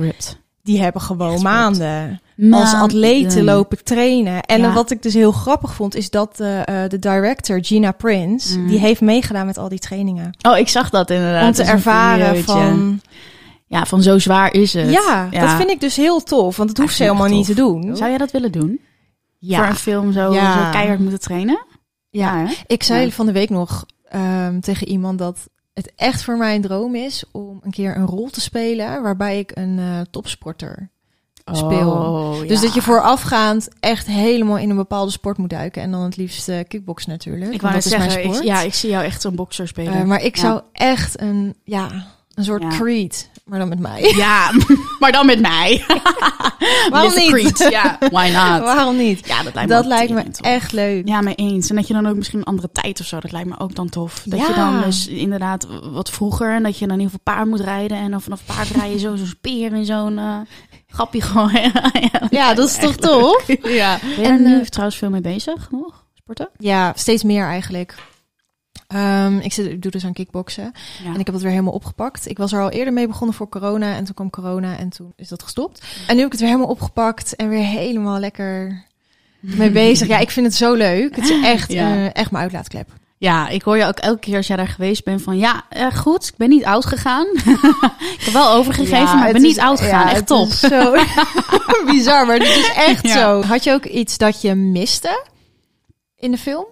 die 0.62 0.80
hebben 0.80 1.00
gewoon 1.02 1.32
Echt 1.32 1.42
maanden 1.42 2.20
als 2.50 2.74
atleten 2.74 3.44
lopen 3.44 3.84
trainen. 3.84 4.42
En 4.42 4.60
Ja. 4.60 4.72
wat 4.72 4.90
ik 4.90 5.02
dus 5.02 5.14
heel 5.14 5.32
grappig 5.32 5.74
vond, 5.74 5.94
is 5.94 6.10
dat 6.10 6.40
eh, 6.40 6.60
eh, 6.84 6.90
de 6.90 6.98
director, 6.98 7.58
Gina 7.64 7.92
Prince, 7.92 8.58
Mhm. 8.58 8.68
die 8.68 8.78
heeft 8.78 9.00
meegedaan 9.00 9.46
met 9.46 9.58
al 9.58 9.68
die 9.68 9.78
trainingen. 9.78 10.30
Oh, 10.48 10.58
ik 10.58 10.68
zag 10.68 10.90
dat 10.90 11.10
inderdaad. 11.10 11.46
om 11.46 11.52
te 11.52 11.62
ervaren 11.62 12.44
van... 12.44 13.00
Ja, 13.66 13.84
van 13.86 14.02
zo 14.02 14.18
zwaar 14.18 14.52
is 14.54 14.72
het. 14.72 14.90
Ja, 14.90 15.28
dat 15.30 15.50
vind 15.50 15.70
ik 15.70 15.80
dus 15.80 15.96
heel 15.96 16.22
tof. 16.22 16.56
Want 16.56 16.68
dat 16.68 16.76
Ja, 16.78 16.82
hoeft 16.82 16.96
ze 16.96 17.02
helemaal 17.02 17.26
niet 17.28 17.46
te 17.46 17.54
doen. 17.54 17.96
Zou 17.96 18.08
jij 18.08 18.18
dat 18.18 18.30
willen 18.30 18.52
doen? 18.52 18.80
Ja. 19.38 19.58
Voor 19.58 19.66
een 19.66 19.74
film 19.74 20.12
zo, 20.12 20.32
Ja. 20.32 20.64
zo 20.64 20.70
keihard 20.70 20.98
moeten 21.00 21.20
trainen? 21.20 21.64
Ja. 22.10 22.48
Ik 22.66 22.82
zei 22.82 23.04
Ja. 23.04 23.10
van 23.10 23.26
de 23.26 23.32
week 23.32 23.50
nog 23.50 23.86
ehm, 24.08 24.60
tegen 24.60 24.88
iemand 24.88 25.18
dat 25.18 25.48
het 25.72 25.92
echt 25.96 26.22
voor 26.22 26.36
mij 26.36 26.54
een 26.54 26.60
droom 26.62 26.94
is 26.94 27.24
om 27.32 27.60
een 27.62 27.70
keer 27.70 27.96
een 27.96 28.06
rol 28.06 28.28
te 28.28 28.40
spelen 28.40 29.02
waarbij 29.02 29.38
ik 29.38 29.50
een 29.54 29.78
eh, 29.78 30.00
topsporter 30.10 30.90
speel. 31.52 31.90
Oh, 31.90 32.38
Dus 32.40 32.60
ja. 32.60 32.66
dat 32.66 32.74
je 32.74 32.82
voorafgaand 32.82 33.68
echt 33.80 34.06
helemaal 34.06 34.58
in 34.58 34.70
een 34.70 34.76
bepaalde 34.76 35.10
sport 35.10 35.38
moet 35.38 35.50
duiken. 35.50 35.82
En 35.82 35.90
dan 35.90 36.02
het 36.02 36.16
liefst 36.16 36.48
eh 36.48 36.58
kickbox 36.68 37.06
natuurlijk. 37.06 37.52
Ik 37.52 37.60
wou 37.60 37.74
dat 37.74 37.84
is 37.84 37.90
mijn 37.90 38.02
zeggen, 38.10 38.28
ik, 38.28 38.34
sport. 38.34 38.46
ja, 38.46 38.60
ik 38.60 38.74
zie 38.74 38.90
jou 38.90 39.04
echt 39.04 39.20
zo'n 39.20 39.34
bokser 39.34 39.68
spelen. 39.68 39.92
Eh, 39.94 40.04
maar 40.04 40.22
ik 40.22 40.36
Ja. 40.36 40.40
zou 40.42 40.60
echt 40.72 41.20
een, 41.20 41.54
ja, 41.64 42.06
een 42.40 42.46
soort 42.46 42.62
Ja. 42.62 42.68
Creed, 42.68 43.30
maar 43.44 43.58
dan 43.58 43.68
met 43.68 43.78
mij. 43.78 44.12
Ja, 44.16 44.52
maar 45.00 45.12
dan 45.12 45.26
met 45.26 45.40
mij. 45.40 45.84
Waarom 46.90 47.14
niet? 47.14 47.30
Creed, 47.30 47.66
Ja, 47.70 47.96
why 48.10 48.24
not? 48.32 48.60
Waarom 48.62 48.96
niet? 48.96 49.26
Ja, 49.26 49.42
dat 49.42 49.54
lijkt 49.54 49.68
me 49.70 49.74
Dat 49.76 49.86
lijkt 49.86 50.40
echt 50.40 50.72
leuk. 50.72 51.08
Ja, 51.08 51.20
mee 51.20 51.34
eens. 51.34 51.70
En 51.70 51.76
dat 51.76 51.86
je 51.86 51.94
dan 51.94 52.06
ook 52.06 52.16
misschien 52.16 52.38
een 52.38 52.44
andere 52.44 52.70
tijd 52.72 53.00
of 53.00 53.06
zo, 53.06 53.20
dat 53.20 53.32
lijkt 53.32 53.48
me 53.48 53.58
ook 53.58 53.74
dan 53.74 53.88
tof. 53.88 54.22
Dat 54.24 54.46
je 54.46 54.52
dan 54.54 54.82
dus 54.82 55.06
inderdaad 55.06 55.66
wat 55.92 56.10
vroeger 56.10 56.54
en 56.54 56.62
dat 56.62 56.78
je 56.78 56.86
dan 56.86 56.98
heel 56.98 57.08
veel 57.08 57.20
paard 57.22 57.46
moet 57.46 57.60
rijden 57.60 57.96
en 57.96 58.10
dan 58.10 58.20
vanaf 58.22 58.40
paardrijden 58.46 59.00
zo 59.00 59.16
zo'n 59.16 59.26
speer 59.26 59.72
in 59.72 59.84
zo'n 59.84 60.18
eh 60.18 60.36
grappie 60.88 61.22
gooien. 61.22 61.72
ja, 62.12 62.26
Ja, 62.30 62.54
dat 62.54 62.68
is 62.68 62.76
toch 62.78 62.96
tof? 62.96 63.44
ja. 63.62 63.98
Ben 64.16 64.24
je 64.24 64.28
En, 64.28 64.42
nu 64.42 64.64
trouwens 64.66 64.98
veel 64.98 65.10
mee 65.10 65.20
bezig 65.20 65.70
nog? 65.70 66.04
Sporten? 66.14 66.48
Ja, 66.58 66.92
steeds 66.96 67.22
meer 67.22 67.44
eigenlijk. 67.44 67.94
Ehm, 68.90 69.38
ik, 69.38 69.52
zit, 69.52 69.66
ik 69.66 69.82
doe 69.82 69.90
dus 69.90 70.04
aan 70.04 70.12
kickboksen. 70.12 70.72
Ja. 71.04 71.08
En 71.14 71.18
ik 71.20 71.26
heb 71.26 71.34
het 71.34 71.42
weer 71.42 71.50
helemaal 71.52 71.72
opgepakt. 71.72 72.28
Ik 72.28 72.38
was 72.38 72.52
er 72.52 72.60
al 72.60 72.70
eerder 72.70 72.92
mee 72.92 73.06
begonnen 73.06 73.36
voor 73.36 73.48
corona. 73.48 73.94
En 73.96 74.04
toen 74.04 74.14
kwam 74.14 74.30
corona 74.30 74.76
en 74.78 74.88
toen 74.88 75.12
is 75.16 75.28
dat 75.28 75.42
gestopt. 75.42 75.82
En 76.06 76.14
nu 76.14 76.16
heb 76.16 76.26
ik 76.26 76.32
het 76.32 76.40
weer 76.40 76.50
helemaal 76.50 76.70
opgepakt. 76.70 77.36
En 77.36 77.48
weer 77.48 77.64
helemaal 77.64 78.18
lekker 78.18 78.84
mee 79.40 79.70
bezig. 79.70 80.08
Ja, 80.08 80.18
ik 80.18 80.30
vind 80.30 80.46
het 80.46 80.54
zo 80.54 80.74
leuk. 80.74 81.16
Het 81.16 81.24
is 81.30 81.42
echt, 81.44 81.72
Ja. 81.72 81.94
eh, 81.94 82.14
echt 82.14 82.30
mijn 82.30 82.42
uitlaatklep. 82.42 82.88
Ja, 83.18 83.48
ik 83.48 83.62
hoor 83.62 83.76
je 83.76 83.84
ook 83.86 83.98
elke 83.98 84.18
keer 84.20 84.36
als 84.36 84.46
jij 84.46 84.56
daar 84.56 84.68
geweest 84.68 85.04
bent 85.04 85.22
van 85.22 85.38
ja, 85.38 85.64
eh, 85.68 85.92
goed, 85.94 86.26
ik 86.26 86.34
ben 86.36 86.48
niet 86.48 86.64
oud 86.64 86.86
gegaan. 86.86 87.26
ik 88.16 88.20
heb 88.24 88.32
wel 88.32 88.52
overgegeven, 88.52 88.98
Ja, 88.98 89.14
maar 89.14 89.26
ik 89.26 89.32
ben 89.32 89.42
is- 89.42 89.48
niet 89.48 89.60
oud 89.60 89.80
gegaan. 89.80 90.06
ja, 90.06 90.12
Echt 90.12 90.26
top. 90.26 90.50
zo 90.52 90.94
bizar, 91.92 92.26
maar 92.26 92.36
het 92.38 92.48
is 92.48 92.72
echt 92.76 93.06
Ja. 93.06 93.12
zo. 93.12 93.42
Had 93.42 93.64
je 93.64 93.72
ook 93.72 93.84
iets 93.84 94.18
dat 94.18 94.40
je 94.42 94.54
miste 94.54 95.24
in 96.16 96.30
de 96.30 96.38
film? 96.38 96.66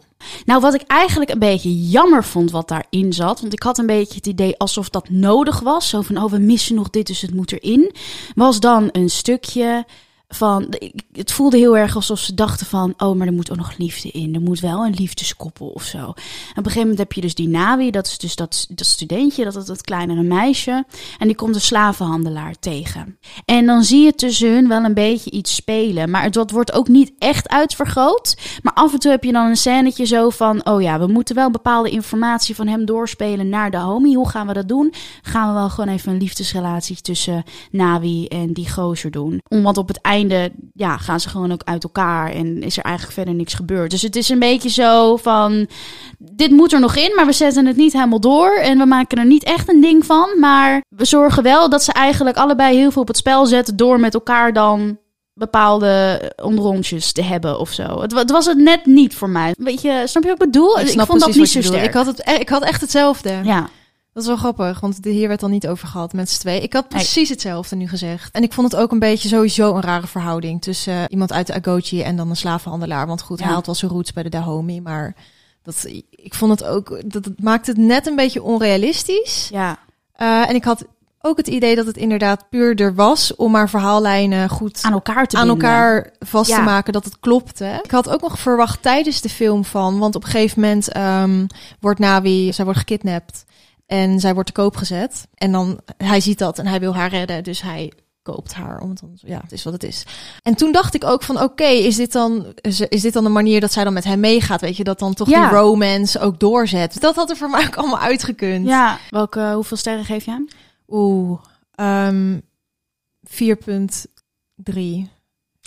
Nou, 0.44 0.60
wat 0.60 0.74
ik 0.74 0.82
eigenlijk 0.86 1.30
een 1.30 1.38
beetje 1.38 1.88
jammer 1.88 2.24
vond 2.24 2.50
wat 2.50 2.68
daarin 2.68 3.12
zat. 3.12 3.40
Want 3.40 3.52
ik 3.52 3.62
had 3.62 3.78
een 3.78 3.86
beetje 3.86 4.14
het 4.14 4.26
idee 4.26 4.58
alsof 4.58 4.88
dat 4.88 5.10
nodig 5.10 5.60
was. 5.60 5.88
Zo 5.88 6.00
van, 6.00 6.22
oh, 6.22 6.30
we 6.30 6.38
missen 6.38 6.74
nog 6.74 6.90
dit, 6.90 7.06
dus 7.06 7.20
het 7.20 7.34
moet 7.34 7.52
erin. 7.52 7.94
Was 8.34 8.60
dan 8.60 8.88
een 8.92 9.10
stukje 9.10 9.86
van... 10.28 10.74
Het 11.12 11.32
voelde 11.32 11.56
heel 11.56 11.76
erg 11.76 11.94
alsof 11.94 12.18
ze 12.18 12.34
dachten 12.34 12.66
van... 12.66 12.94
Oh, 12.96 13.16
maar 13.16 13.26
er 13.26 13.32
moet 13.32 13.50
ook 13.50 13.56
nog 13.56 13.76
liefde 13.76 14.10
in. 14.10 14.34
Er 14.34 14.40
moet 14.40 14.60
wel 14.60 14.84
een 14.84 14.94
liefdeskoppel 14.94 15.66
of 15.66 15.82
zo. 15.82 15.98
En 15.98 16.04
op 16.04 16.14
een 16.56 16.62
gegeven 16.62 16.80
moment 16.80 16.98
heb 16.98 17.12
je 17.12 17.20
dus 17.20 17.34
die 17.34 17.48
Nawi. 17.48 17.90
Dat 17.90 18.06
is 18.06 18.18
dus 18.18 18.36
dat, 18.36 18.66
dat 18.68 18.86
studentje, 18.86 19.44
dat, 19.44 19.54
dat, 19.54 19.66
dat 19.66 19.82
kleinere 19.82 20.22
meisje. 20.22 20.84
En 21.18 21.26
die 21.26 21.36
komt 21.36 21.54
een 21.54 21.60
slavenhandelaar 21.60 22.54
tegen. 22.58 23.18
En 23.44 23.66
dan 23.66 23.82
zie 23.82 24.04
je 24.04 24.12
tussen 24.12 24.52
hun 24.52 24.68
wel 24.68 24.84
een 24.84 24.94
beetje 24.94 25.30
iets 25.30 25.54
spelen. 25.54 26.10
Maar 26.10 26.22
het, 26.22 26.32
dat 26.32 26.50
wordt 26.50 26.72
ook 26.72 26.88
niet 26.88 27.12
echt 27.18 27.48
uitvergroot. 27.48 28.36
Maar 28.62 28.72
af 28.72 28.92
en 28.92 28.98
toe 28.98 29.10
heb 29.10 29.24
je 29.24 29.32
dan 29.32 29.46
een 29.46 29.56
scènetje 29.56 30.04
zo 30.04 30.30
van... 30.30 30.66
Oh 30.66 30.82
ja, 30.82 30.98
we 30.98 31.06
moeten 31.06 31.34
wel 31.34 31.50
bepaalde 31.50 31.90
informatie 31.90 32.54
van 32.54 32.66
hem 32.66 32.84
doorspelen 32.84 33.48
naar 33.48 33.70
de 33.70 33.78
homie. 33.78 34.16
Hoe 34.16 34.28
gaan 34.28 34.46
we 34.46 34.52
dat 34.52 34.68
doen? 34.68 34.92
Gaan 35.22 35.48
we 35.48 35.54
wel 35.54 35.70
gewoon 35.70 35.94
even 35.94 36.12
een 36.12 36.18
liefdesrelatie 36.18 37.00
tussen 37.00 37.44
Nawi 37.70 38.26
en 38.26 38.52
die 38.52 38.70
gozer 38.70 39.10
doen. 39.10 39.40
Om, 39.48 39.62
want 39.62 39.78
op 39.78 39.88
het 39.88 40.02
einde 40.18 40.52
ja, 40.74 40.96
gaan 40.96 41.20
ze 41.20 41.28
gewoon 41.28 41.52
ook 41.52 41.62
uit 41.64 41.82
elkaar. 41.84 42.30
En 42.30 42.62
is 42.62 42.76
er 42.76 42.82
eigenlijk 42.84 43.14
verder 43.14 43.34
niks 43.34 43.54
gebeurd. 43.54 43.90
Dus 43.90 44.02
het 44.02 44.16
is 44.16 44.28
een 44.28 44.38
beetje 44.38 44.70
zo 44.70 45.16
van... 45.16 45.68
Dit 46.18 46.50
moet 46.50 46.72
er 46.72 46.80
nog 46.80 46.96
in, 46.96 47.12
maar 47.16 47.26
we 47.26 47.32
zetten 47.32 47.66
het 47.66 47.76
niet 47.76 47.92
helemaal 47.92 48.20
door. 48.20 48.56
En 48.56 48.78
we 48.78 48.84
maken 48.84 49.18
er 49.18 49.26
niet 49.26 49.44
echt 49.44 49.68
een 49.68 49.80
ding 49.80 50.06
van. 50.06 50.28
Maar 50.40 50.82
we 50.88 51.04
zorgen 51.04 51.42
wel 51.42 51.68
dat 51.70 51.82
ze 51.82 51.92
eigenlijk 51.92 52.36
allebei 52.36 52.76
heel 52.76 52.90
veel 52.90 53.02
op 53.02 53.08
het 53.08 53.16
spel 53.16 53.46
zetten... 53.46 53.76
door 53.76 54.00
met 54.00 54.14
elkaar 54.14 54.52
dan 54.52 54.98
bepaalde 55.32 56.20
onderrondjes 56.42 57.12
te 57.12 57.22
hebben 57.22 57.58
of 57.58 57.70
zo. 57.70 58.00
Het, 58.00 58.12
wa- 58.12 58.20
het 58.20 58.30
was 58.30 58.46
het 58.46 58.58
net 58.58 58.86
niet 58.86 59.14
voor 59.14 59.30
mij. 59.30 59.54
Weet 59.58 59.82
je, 59.82 60.02
snap 60.04 60.22
je 60.22 60.28
wat 60.28 60.42
ik 60.42 60.50
bedoel? 60.50 60.80
Ik, 60.80 60.88
snap 60.88 61.06
vond 61.06 61.20
dat 61.20 61.34
niet 61.34 61.48
zo 61.48 61.62
sterk. 61.62 61.84
Ik 61.84 61.92
had, 61.92 62.06
het, 62.06 62.22
e- 62.26 62.40
ik 62.40 62.48
had 62.48 62.62
echt 62.62 62.80
hetzelfde. 62.80 63.40
Ja, 63.44 63.68
Dat 64.18 64.26
is 64.26 64.32
wel 64.32 64.52
grappig, 64.52 64.80
want 64.80 65.02
de- 65.02 65.10
hier 65.10 65.28
werd 65.28 65.40
dan 65.40 65.50
niet 65.50 65.68
over 65.68 65.88
gehad 65.88 66.12
met 66.12 66.30
z'n 66.30 66.40
twee. 66.40 66.60
Ik 66.60 66.72
had 66.72 66.88
precies 66.88 67.28
hetzelfde 67.28 67.76
nu 67.76 67.88
gezegd. 67.88 68.30
En 68.34 68.42
ik 68.42 68.52
vond 68.52 68.72
het 68.72 68.80
ook 68.80 68.92
een 68.92 68.98
beetje 68.98 69.28
sowieso 69.28 69.74
een 69.74 69.80
rare 69.82 70.06
verhouding 70.06 70.62
tussen 70.62 70.92
eh, 70.94 71.04
iemand 71.08 71.32
uit 71.32 71.46
de 71.46 71.54
Agochi 71.54 72.02
en 72.02 72.16
dan 72.16 72.30
een 72.30 72.36
slavenhandelaar. 72.36 73.06
Want 73.06 73.22
goed, 73.22 73.38
Ja. 73.38 73.44
hij 73.44 73.54
had 73.54 73.66
wel 73.66 73.74
zijn 73.74 73.90
roots 73.90 74.12
bij 74.12 74.22
de 74.22 74.28
Dahomey, 74.28 74.80
maar 74.80 75.14
dat, 75.62 75.86
ik 76.10 76.34
vond 76.34 76.50
het 76.60 76.64
ook, 76.68 77.00
dat 77.12 77.24
het 77.24 77.42
maakte 77.42 77.70
het 77.70 77.80
net 77.80 78.06
een 78.06 78.16
beetje 78.16 78.42
onrealistisch. 78.42 79.48
ja. 79.52 79.78
Eh, 80.12 80.48
en 80.48 80.54
ik 80.54 80.64
had 80.64 80.84
ook 81.20 81.36
het 81.36 81.46
idee 81.48 81.76
dat 81.76 81.86
het 81.86 81.96
inderdaad 81.96 82.48
puur 82.50 82.80
er 82.80 82.94
was 82.94 83.34
om 83.36 83.50
maar 83.50 83.68
verhaallijnen 83.70 84.48
goed 84.48 84.78
aan 84.82 84.92
elkaar 84.92 85.26
te 85.26 85.36
aan 85.36 85.48
elkaar 85.48 86.10
vast 86.18 86.50
Ja. 86.50 86.56
te 86.56 86.62
maken 86.62 86.92
dat 86.92 87.04
het 87.04 87.18
klopte. 87.20 87.80
Ik 87.82 87.90
had 87.90 88.08
ook 88.08 88.20
nog 88.20 88.38
verwacht 88.38 88.82
tijdens 88.82 89.20
de 89.20 89.28
film 89.28 89.64
van, 89.64 89.98
want 89.98 90.14
op 90.14 90.24
een 90.24 90.30
gegeven 90.30 90.60
moment 90.60 90.88
ehm, 90.92 91.46
wordt 91.80 91.98
Navi, 92.00 92.52
zij 92.52 92.64
wordt 92.64 92.78
gekidnapt 92.80 93.44
en 93.88 94.20
zij 94.20 94.34
wordt 94.34 94.48
te 94.54 94.60
koop 94.60 94.76
gezet. 94.76 95.26
En 95.34 95.52
dan, 95.52 95.80
hij 95.96 96.20
ziet 96.20 96.38
dat 96.38 96.58
en 96.58 96.66
hij 96.66 96.80
wil 96.80 96.94
haar 96.94 97.10
redden, 97.10 97.44
dus 97.44 97.62
hij 97.62 97.92
koopt 98.22 98.54
haar. 98.54 98.80
Om 98.80 98.90
het 98.90 99.00
dan, 99.00 99.10
ja, 99.14 99.40
het 99.42 99.52
is 99.52 99.64
wat 99.64 99.72
het 99.72 99.82
is. 99.82 100.04
En 100.42 100.54
toen 100.54 100.72
dacht 100.72 100.94
ik 100.94 101.04
ook 101.04 101.22
van, 101.22 101.42
oké, 101.42 101.64
is 101.64 101.96
dit 101.96 102.12
dan 102.12 102.46
is, 102.60 102.76
dit 102.76 103.12
dan 103.12 103.24
de 103.24 103.30
manier 103.30 103.60
dat 103.60 103.72
zij 103.72 103.84
dan 103.84 103.92
met 103.92 104.04
hem 104.04 104.20
meegaat? 104.20 104.60
Weet 104.60 104.76
je, 104.76 104.84
dat 104.84 104.98
dan 104.98 105.14
toch 105.14 105.28
Ja. 105.28 105.48
die 105.48 105.58
romance 105.58 106.18
ook 106.20 106.40
doorzet. 106.40 107.00
Dat 107.00 107.14
had 107.14 107.30
er 107.30 107.36
voor 107.36 107.50
mij 107.50 107.66
ook 107.66 107.76
allemaal 107.76 107.98
uitgekund. 107.98 108.66
Ja, 108.66 108.98
welke, 109.10 109.50
hoeveel 109.54 109.76
sterren 109.76 110.04
geef 110.04 110.24
je 110.24 110.30
hem? 110.30 110.48
Oeh, 110.88 111.40
ehm 111.74 112.38
4.3. 113.26 115.08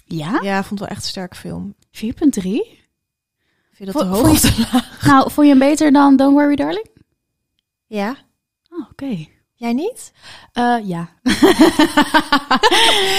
Ja, 0.05 0.39
Ja, 0.41 0.57
ik 0.59 0.65
vond 0.65 0.79
het 0.79 0.79
wel 0.79 0.87
echt 0.87 1.03
een 1.03 1.09
sterke 1.09 1.35
film. 1.35 1.75
4,3. 1.91 1.91
Vind 1.91 3.77
je 3.77 3.85
dat 3.85 3.93
Vo- 3.93 3.99
te 3.99 4.05
hoog 4.05 4.27
vond 4.27 4.41
je-? 4.41 4.83
Nou, 5.07 5.31
vond 5.31 5.47
je 5.47 5.53
hem 5.53 5.59
beter 5.59 5.91
dan 5.91 6.15
Don't 6.15 6.33
Worry 6.33 6.55
Darling? 6.55 6.89
Ja. 7.93 8.15
Oh, 8.69 8.89
oké. 8.91 9.25
Jij 9.53 9.73
niet? 9.73 10.11
Eh, 10.53 10.77
ja. 10.83 11.09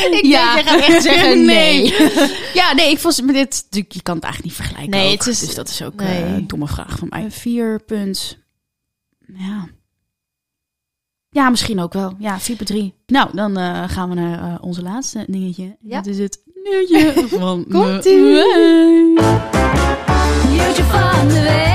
Ik 0.04 0.10
denk, 0.12 0.24
jij 0.24 0.62
gaat 0.64 0.80
echt 0.80 1.02
zeggen 1.12 1.44
nee. 1.44 1.94
ja, 2.60 2.72
nee, 2.72 2.90
ik 2.90 2.98
vond 2.98 3.22
maar 3.22 3.34
dit. 3.34 3.66
Je 3.70 4.02
kan 4.02 4.14
het 4.14 4.24
eigenlijk 4.24 4.44
niet 4.44 4.52
vergelijken. 4.54 4.90
Nee, 4.90 5.12
ook. 5.12 5.18
het 5.18 5.26
is- 5.26 5.40
dus 5.40 5.54
dat 5.54 5.68
is 5.68 5.82
ook 5.82 5.94
nee. 5.94 6.22
eh, 6.22 6.32
een 6.34 6.46
domme 6.46 6.66
vraag 6.68 6.98
van 6.98 7.08
mij. 7.10 7.30
4 7.30 7.80
punt. 7.84 8.38
Ja. 9.34 9.68
Ja, 11.30 11.50
misschien 11.50 11.80
ook 11.80 11.92
wel. 11.92 12.14
Ja, 12.18 12.38
4,3. 12.40 12.76
Nou, 13.06 13.28
dan 13.36 13.56
eh, 13.56 13.88
gaan 13.88 14.08
we 14.08 14.14
naar 14.14 14.60
onze 14.60 14.82
laatste 14.82 15.24
dingetje. 15.28 15.76
Ja. 15.80 15.96
Dat 15.96 16.06
is 16.06 16.18
het 16.18 16.42
nieuwtje 16.64 17.28
van 17.28 17.64
de 17.68 17.68
Komt-ie. 17.72 18.22
week. 18.22 19.20
Nieuwtje 20.48 20.84
van 20.84 21.28
de 21.28 21.40
week. 21.40 21.71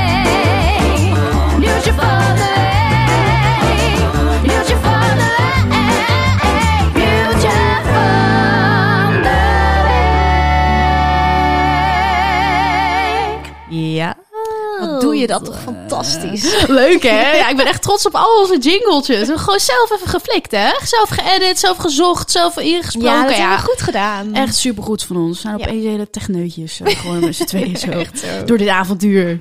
Je 15.27 15.33
dat 15.33 15.45
toch 15.45 15.61
fantastisch. 15.61 16.63
Leuk 16.67 17.03
hè? 17.03 17.31
Ja, 17.35 17.49
ik 17.49 17.55
ben 17.57 17.65
echt 17.65 17.81
trots 17.81 18.05
op 18.05 18.15
al 18.15 18.39
onze 18.41 18.57
jingletjes. 18.57 19.07
We 19.19 19.25
hebben 19.25 19.39
gewoon 19.39 19.59
zelf 19.59 19.91
even 19.91 20.07
geflikt 20.07 20.51
hè? 20.51 20.69
Zelf 20.83 21.09
geëdit, 21.09 21.59
zelf 21.59 21.77
gezocht, 21.77 22.31
zelf 22.31 22.57
ingesproken. 22.57 23.09
Ja, 23.11 23.23
dat 23.27 23.35
hebben 23.35 23.55
we 23.57 23.61
goed 23.63 23.81
gedaan. 23.81 24.33
Echt 24.33 24.55
supergoed 24.55 25.03
van 25.03 25.15
ons. 25.17 25.35
We 25.35 25.41
zijn 25.41 25.57
Ja. 25.57 25.65
opeens 25.65 25.83
hele 25.85 26.09
techneutjes. 26.09 26.79
eh, 26.81 26.95
Gewoon 26.99 27.19
met 27.19 27.35
z'n 27.35 27.45
tweeën 27.53 27.77
zo. 27.77 27.91
Zo. 28.13 28.43
Door 28.45 28.57
dit 28.57 28.67
avontuur. 28.67 29.39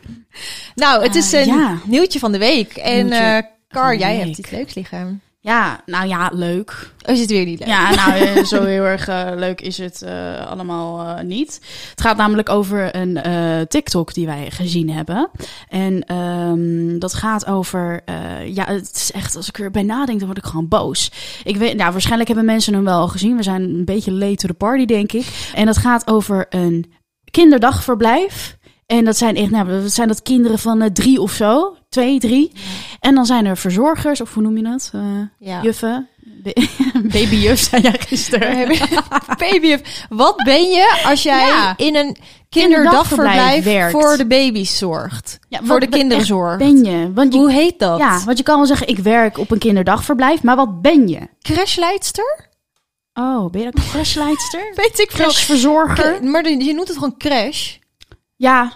Nou, 0.75 1.03
het 1.03 1.15
is 1.15 1.33
Eh, 1.33 1.41
een 1.47 1.55
ja. 1.59 1.79
nieuwtje 1.85 2.19
van 2.19 2.33
de 2.33 2.39
week. 2.39 2.77
En 2.77 2.95
Nieuwtje 3.07 3.19
eh 3.25 3.43
Car, 3.69 3.97
jij 3.97 4.17
hebt 4.17 4.39
iets 4.39 4.51
leuks 4.51 4.75
liggen. 4.75 5.21
Ja, 5.47 5.81
nou 5.85 6.09
ja, 6.09 6.31
leuk. 6.35 6.91
Is 7.05 7.21
het 7.21 7.31
weer 7.31 7.45
niet 7.45 7.59
leuk? 7.59 7.69
Ja, 7.69 7.95
nou, 7.95 8.13
eh, 8.13 8.45
zo 8.45 8.65
heel 8.65 8.85
erg 8.85 9.09
eh, 9.09 9.31
leuk 9.35 9.61
is 9.61 9.79
het 9.79 10.03
eh, 10.03 10.47
allemaal 10.47 11.23
niet. 11.23 11.61
Het 11.91 12.01
gaat 12.01 12.17
namelijk 12.17 12.49
over 12.49 12.97
een 12.97 13.19
TikTok 13.69 14.15
die 14.15 14.27
wij 14.27 14.51
gezien 14.51 14.91
hebben. 14.91 15.31
En 15.69 16.05
ehm, 16.05 16.99
dat 16.99 17.15
gaat 17.15 17.47
over... 17.47 18.03
ja, 18.47 18.65
het 18.65 18.91
is 18.95 19.13
echt, 19.13 19.37
als 19.37 19.49
ik 19.49 19.59
erbij 19.59 19.83
nadenk, 19.83 20.19
dan 20.19 20.29
word 20.29 20.39
ik 20.39 20.51
gewoon 20.51 20.69
boos. 20.69 21.11
Ik 21.45 21.57
weet, 21.57 21.77
nou, 21.77 21.93
waarschijnlijk 21.93 22.29
hebben 22.29 22.47
mensen 22.47 22.75
hem 22.75 22.85
wel 22.85 23.01
al 23.01 23.09
gezien. 23.09 23.37
We 23.37 23.43
zijn 23.43 23.63
een 23.63 23.85
beetje 23.85 24.13
late 24.13 24.35
to 24.35 24.49
the 24.49 24.55
party, 24.55 24.85
denk 24.85 25.13
ik. 25.13 25.51
En 25.55 25.67
dat 25.67 25.77
gaat 25.77 26.07
over 26.07 26.47
een 26.49 26.93
kinderdagverblijf. 27.31 28.57
En 28.87 29.05
dat 29.05 29.17
zijn 29.17 29.37
echt, 29.37 29.51
nou, 29.51 29.69
dat 29.69 29.93
zijn 29.93 30.09
dat 30.09 30.23
kinderen 30.23 30.59
van 30.59 30.93
drie 30.93 31.21
of 31.21 31.33
zo. 31.33 31.77
Twee, 31.97 32.19
drie. 32.21 32.53
En 33.01 33.15
dan 33.15 33.27
zijn 33.27 33.47
er 33.47 33.57
verzorgers, 33.57 34.21
of 34.21 34.35
hoe 34.35 34.43
noem 34.43 34.57
je 34.57 34.63
dat? 34.63 34.91
Eh, 34.95 35.01
Ja. 35.39 35.63
Juffen. 35.63 36.09
Ba- 36.17 36.53
Babyjuf, 37.13 37.61
zei 37.61 37.83
jij 37.83 37.99
gisteren. 37.99 38.69
Baby, 39.39 39.79
wat 40.09 40.37
ben 40.37 40.63
je 40.63 41.03
als 41.05 41.23
jij 41.23 41.47
Ja. 41.47 41.75
in 41.77 41.97
een 41.97 42.17
Kinderdagverblijf 42.49 43.91
voor 43.91 44.17
de 44.17 44.27
baby's 44.27 44.79
zorgt? 44.79 45.39
Ja, 45.49 45.61
voor 45.63 45.81
de 45.81 45.87
kinderen 45.89 46.25
zorgt? 46.25 46.59
Ben 46.59 46.85
je? 46.85 47.13
Want 47.13 47.33
je 47.33 47.39
Hoe 47.39 47.51
heet 47.53 47.79
dat? 47.79 47.99
Ja, 47.99 48.25
want 48.25 48.39
je 48.39 48.45
kan 48.45 48.57
wel 48.57 48.67
zeggen, 48.67 48.89
ik 48.89 48.99
werk 48.99 49.39
op 49.39 49.51
een 49.51 49.59
kinderdagverblijf, 49.59 50.43
maar 50.43 50.57
wat 50.57 50.83
ben 50.83 51.09
je? 51.09 51.21
Crashleidster? 51.41 52.49
Oh, 53.15 53.51
ben 53.51 53.61
je 53.61 53.67
een 53.67 53.83
crashleidster? 53.91 54.73
Weet 54.83 54.99
ik 54.99 55.11
veel. 55.11 55.25
Crashverzorger? 55.25 56.25
Maar 56.25 56.49
je 56.49 56.73
noemt 56.75 56.89
het 56.89 56.97
gewoon 56.97 57.17
crash. 57.17 57.77
Ja. 58.37 58.73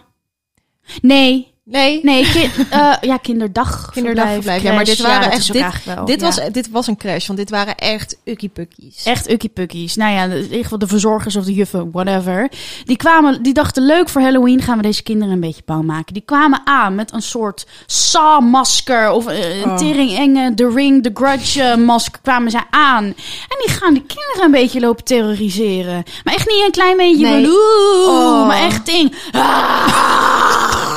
Nee, 1.03 1.50
Nee. 1.71 2.01
nee, 2.03 2.25
eh, 2.71 2.93
ja, 3.01 3.17
kinderdagverblijf. 3.17 3.91
Kinderdagverblijf. 3.93 4.63
Ja, 4.63 4.73
maar 4.73 4.85
dit 4.85 4.99
waren 5.01 5.31
echt- 5.31 5.53
dit- 5.53 5.85
wel, 5.85 6.05
Dit, 6.05 6.21
ja. 6.21 6.27
was, 6.27 6.41
dit 6.53 6.71
was 6.71 6.87
een 6.87 6.97
crash, 6.97 7.27
want 7.27 7.39
dit 7.39 7.51
waren 7.51 7.77
echt 7.77 8.17
ukkipukkies. 8.25 9.05
Echt 9.05 9.31
ukkipukkies. 9.31 9.97
Nou 9.97 10.13
ja, 10.13 10.27
de- 10.27 10.37
in 10.37 10.43
ieder 10.43 10.63
geval 10.63 10.79
de 10.79 10.87
verzorgers 10.87 11.37
of 11.37 11.45
de 11.45 11.55
juffen, 11.55 11.91
whatever. 11.93 12.49
Die 12.85 12.97
kwamen, 12.97 13.43
die 13.43 13.53
dachten 13.55 13.83
leuk 13.87 14.09
voor 14.09 14.23
Halloween 14.23 14.63
gaan 14.63 14.77
we 14.77 14.83
deze 14.83 15.03
kinderen 15.03 15.35
een 15.35 15.41
beetje 15.41 15.63
bang 15.65 15.85
maken. 15.85 16.15
Die 16.15 16.23
kwamen 16.27 16.61
aan 16.65 16.95
met 16.95 17.13
een 17.13 17.23
soort 17.23 17.67
Saw-masker 17.87 19.11
of 19.11 19.27
eh, 19.27 19.61
een 19.63 19.71
Oh. 19.71 19.77
tering 19.77 20.17
enge 20.19 20.55
The 20.55 20.71
Ring, 20.75 21.03
The 21.03 21.11
Grudge 21.15 21.63
eh, 21.63 21.77
masker 21.77 22.21
kwamen 22.23 22.51
zij 22.51 22.65
aan. 22.71 23.05
En 23.05 23.59
die 23.67 23.75
gaan 23.75 23.93
die 23.95 24.05
kinderen 24.07 24.45
een 24.45 24.51
beetje 24.51 24.81
lopen 24.81 25.05
terroriseren. 25.05 26.03
Maar 26.25 26.35
echt 26.35 26.47
niet 26.49 26.65
een 26.65 26.71
klein 26.71 26.97
beetje 26.97 27.27
Nee. 27.27 27.47
Oh. 27.51 28.47
maar 28.47 28.61
echt 28.63 28.87
ding. 28.87 29.15
Ah! 29.33 30.90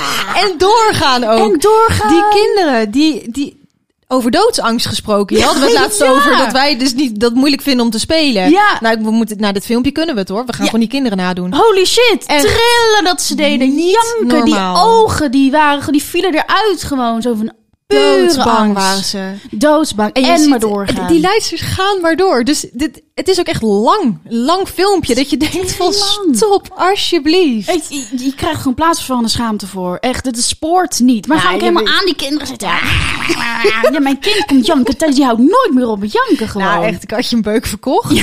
En 0.52 0.58
doorgaan 0.58 1.24
ook. 1.24 1.54
En 1.54 1.60
doorgaan. 1.60 2.08
Die 2.10 2.24
kinderen, 2.42 2.92
die, 2.92 3.32
die 3.32 3.62
over 4.08 4.32
doodsangst 4.32 4.86
gesproken. 4.88 5.38
Je 5.38 5.44
hadden 5.44 5.62
we 5.64 5.70
het 5.70 5.78
laatst 5.80 6.00
Ja. 6.00 6.10
over 6.12 6.38
dat 6.38 6.52
wij 6.52 6.78
dus 6.78 6.94
niet 6.94 7.20
dat 7.20 7.34
moeilijk 7.34 7.62
vinden 7.62 7.86
om 7.86 7.92
te 7.92 8.00
spelen. 8.00 8.50
Ja. 8.50 8.78
Nou, 8.80 8.98
we 9.02 9.12
moeten, 9.12 9.40
nou, 9.40 9.54
dit 9.54 9.66
filmpje 9.66 9.92
kunnen 9.92 10.14
we 10.16 10.22
het 10.22 10.30
hoor. 10.30 10.46
We 10.46 10.52
gaan 10.54 10.60
Ja. 10.62 10.66
gewoon 10.66 10.80
die 10.80 10.90
kinderen 10.90 11.18
nadoen. 11.18 11.54
Holy 11.54 11.86
shit, 11.86 12.22
trillen 12.28 13.04
dat 13.04 13.22
ze 13.22 13.36
deden. 13.36 13.76
niet 13.76 13.98
Janken, 14.20 14.46
die 14.46 14.54
normaal. 14.54 14.86
ogen, 15.02 15.32
die, 15.32 15.52
waren, 15.52 15.92
die 15.92 16.04
vielen 16.04 16.34
eruit 16.34 16.84
gewoon. 16.84 17.22
Zo 17.22 17.34
van 17.36 17.52
Doodsbang 17.88 18.58
angst. 18.58 18.84
waren 18.84 19.04
ze. 19.04 19.32
Doodsbang. 19.52 20.14
En, 20.14 20.22
je 20.22 20.28
En, 20.28 20.40
ziet- 20.40 20.50
maar 20.50 20.60
doorgaan. 20.60 21.08
Die 21.08 21.20
leidsters 21.20 21.62
gaan 21.62 22.02
maar 22.02 22.16
door. 22.16 22.44
Dus 22.44 22.66
dit, 22.72 23.02
het 23.14 23.28
is 23.28 23.40
ook 23.40 23.46
echt 23.48 23.62
lang. 23.62 24.18
Lang 24.24 24.68
filmpje. 24.68 25.16
Dat 25.16 25.30
je 25.30 25.38
denkt 25.38 25.72
van 25.72 25.86
lang. 25.86 26.36
stop, 26.36 26.68
alsjeblieft. 26.76 27.70
Ik- 27.70 27.84
je, 27.90 28.24
je 28.24 28.34
krijgt 28.36 28.58
gewoon 28.58 28.74
plaatsvervallende 28.74 29.30
schaamte 29.30 29.68
voor. 29.68 29.98
Echt, 30.00 30.26
het 30.26 30.44
spoort 30.44 31.00
niet. 31.00 31.28
Maar 31.28 31.40
ga 31.40 31.54
ik 31.54 31.60
helemaal 31.62 31.88
aan 31.88 32.06
die 32.06 32.16
kinderen 32.16 32.48
zitten. 32.48 32.68
Ja, 33.92 34.00
mijn 34.00 34.20
kind 34.20 34.46
komt 34.46 34.66
janken. 34.66 34.98
thuis, 34.98 35.16
Die 35.16 35.24
houdt 35.24 35.40
nooit 35.40 35.70
meer 35.74 35.88
op 35.88 36.00
met 36.00 36.12
janken 36.12 36.48
gewoon. 36.48 36.68
Nou, 36.68 36.86
echt, 36.86 37.04
ik 37.04 37.12
had 37.12 37.30
je 37.30 37.36
een 37.36 37.42
beuk 37.42 37.66
verkocht. 37.66 38.16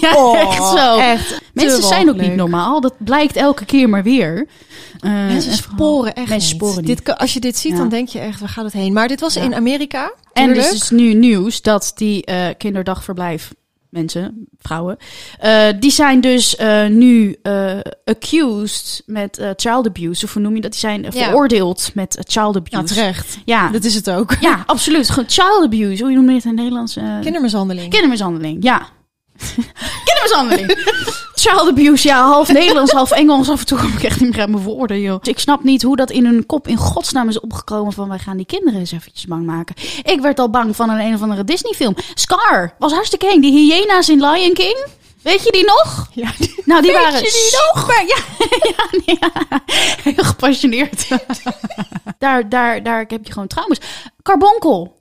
Ja, 0.00 0.14
Oh, 0.16 0.38
echt 0.48 0.66
zo. 0.78 0.96
Echt. 0.98 1.40
Mensen 1.52 1.82
zijn 1.82 2.08
ook 2.08 2.16
niet 2.20 2.34
normaal. 2.36 2.80
Dat 2.80 2.94
blijkt 2.98 3.36
elke 3.36 3.64
keer 3.64 3.88
maar 3.88 4.02
weer. 4.02 4.46
Eh, 5.00 5.10
Mensen 5.10 5.50
en 5.50 5.56
sporen 5.56 6.14
echt 6.14 6.28
Mensen 6.28 6.48
sporen 6.50 6.84
niet. 6.84 7.04
Dit, 7.04 7.18
als 7.18 7.32
je 7.32 7.40
dit 7.40 7.56
ziet, 7.58 7.72
Ja. 7.72 7.78
dan 7.78 7.88
denk 7.88 8.08
je 8.08 8.18
echt, 8.18 8.40
waar 8.40 8.48
gaat 8.48 8.64
het 8.64 8.72
heen? 8.72 8.92
Maar 8.92 9.08
dit 9.08 9.20
was 9.20 9.34
Ja. 9.34 9.42
in 9.42 9.54
Amerika. 9.54 10.12
En 10.32 10.54
dus 10.54 10.72
is 10.72 10.90
nu 10.90 11.14
nieuws 11.14 11.62
dat 11.62 11.92
die 11.94 12.24
eh, 12.24 12.46
kinderdagverblijf 12.58 13.52
mensen, 13.96 14.48
vrouwen, 14.58 14.96
eh, 15.38 15.66
die 15.80 15.90
zijn 15.90 16.20
dus 16.20 16.56
eh, 16.56 16.86
nu 16.86 17.36
eh, 17.42 17.78
accused 18.04 19.02
met 19.06 19.40
child 19.56 19.86
abuse. 19.86 20.24
Of 20.24 20.32
hoe 20.32 20.42
noem 20.42 20.54
je 20.54 20.60
dat? 20.60 20.70
Die 20.70 20.80
zijn 20.80 21.02
Ja. 21.02 21.10
veroordeeld 21.10 21.90
met 21.94 22.18
child 22.26 22.56
abuse. 22.56 22.76
Ja, 22.76 22.82
terecht. 22.82 23.38
Ja, 23.44 23.68
Dat 23.70 23.84
is 23.84 23.94
het 23.94 24.10
ook. 24.10 24.34
ja, 24.40 24.62
absoluut. 24.66 25.10
Gewoon 25.10 25.28
child 25.28 25.64
abuse. 25.64 26.02
Hoe 26.04 26.12
noem 26.12 26.28
je 26.28 26.34
het 26.34 26.44
in 26.44 26.50
het 26.50 26.58
Nederlands? 26.58 26.98
Kindermishandeling. 27.22 27.90
Kindermishandeling, 27.90 28.62
ja. 28.64 28.88
Kindermishandeling. 30.04 30.94
Child 31.34 31.68
abuse, 31.68 32.08
ja. 32.08 32.26
Half 32.26 32.52
Nederlands, 32.52 32.92
half 32.92 33.10
Engels. 33.10 33.50
Af 33.50 33.60
en 33.60 33.66
toe 33.66 33.78
kom 33.78 33.92
ik 33.92 34.02
echt 34.02 34.20
niet 34.20 34.30
meer 34.30 34.40
uit 34.40 34.50
mijn 34.50 34.62
woorden, 34.62 35.00
joh. 35.00 35.18
Ik 35.22 35.38
snap 35.38 35.64
niet 35.64 35.82
hoe 35.82 35.96
dat 35.96 36.10
in 36.10 36.24
hun 36.24 36.46
kop 36.46 36.68
in 36.68 36.76
godsnaam 36.76 37.28
is 37.28 37.40
opgekomen 37.40 37.92
van... 37.92 38.08
wij 38.08 38.18
gaan 38.18 38.36
die 38.36 38.46
kinderen 38.46 38.80
eens 38.80 38.92
eventjes 38.92 39.26
bang 39.26 39.46
maken. 39.46 39.74
Ik 40.02 40.20
werd 40.20 40.38
al 40.38 40.50
bang 40.50 40.76
van 40.76 40.90
een 40.90 41.00
een 41.00 41.14
of 41.14 41.22
andere 41.22 41.44
Disney-film. 41.44 41.94
Scar 42.14 42.74
was 42.78 42.92
hartstikke 42.92 43.26
eng. 43.28 43.40
Die 43.40 43.72
hyena's 43.72 44.08
in 44.08 44.20
Lion 44.20 44.54
King. 44.54 44.86
Weet 45.22 45.44
je 45.44 45.52
die 45.52 45.64
nog? 45.64 46.08
Ja, 46.12 46.30
Nou, 46.64 46.82
die 46.82 46.92
Weet 46.92 47.00
waren 47.00 47.22
je 47.22 47.50
die 47.50 47.58
nog? 47.74 47.92
Ja, 47.94 48.22
ja, 48.76 48.88
nee, 48.90 49.18
ja. 49.20 49.60
Heel 50.02 50.24
gepassioneerd. 50.24 51.08
daar, 52.18 52.48
daar, 52.48 52.82
daar 52.82 53.04
heb 53.08 53.26
je 53.26 53.32
gewoon 53.32 53.48
trauma's. 53.48 53.78
Carbonkel. 54.22 55.00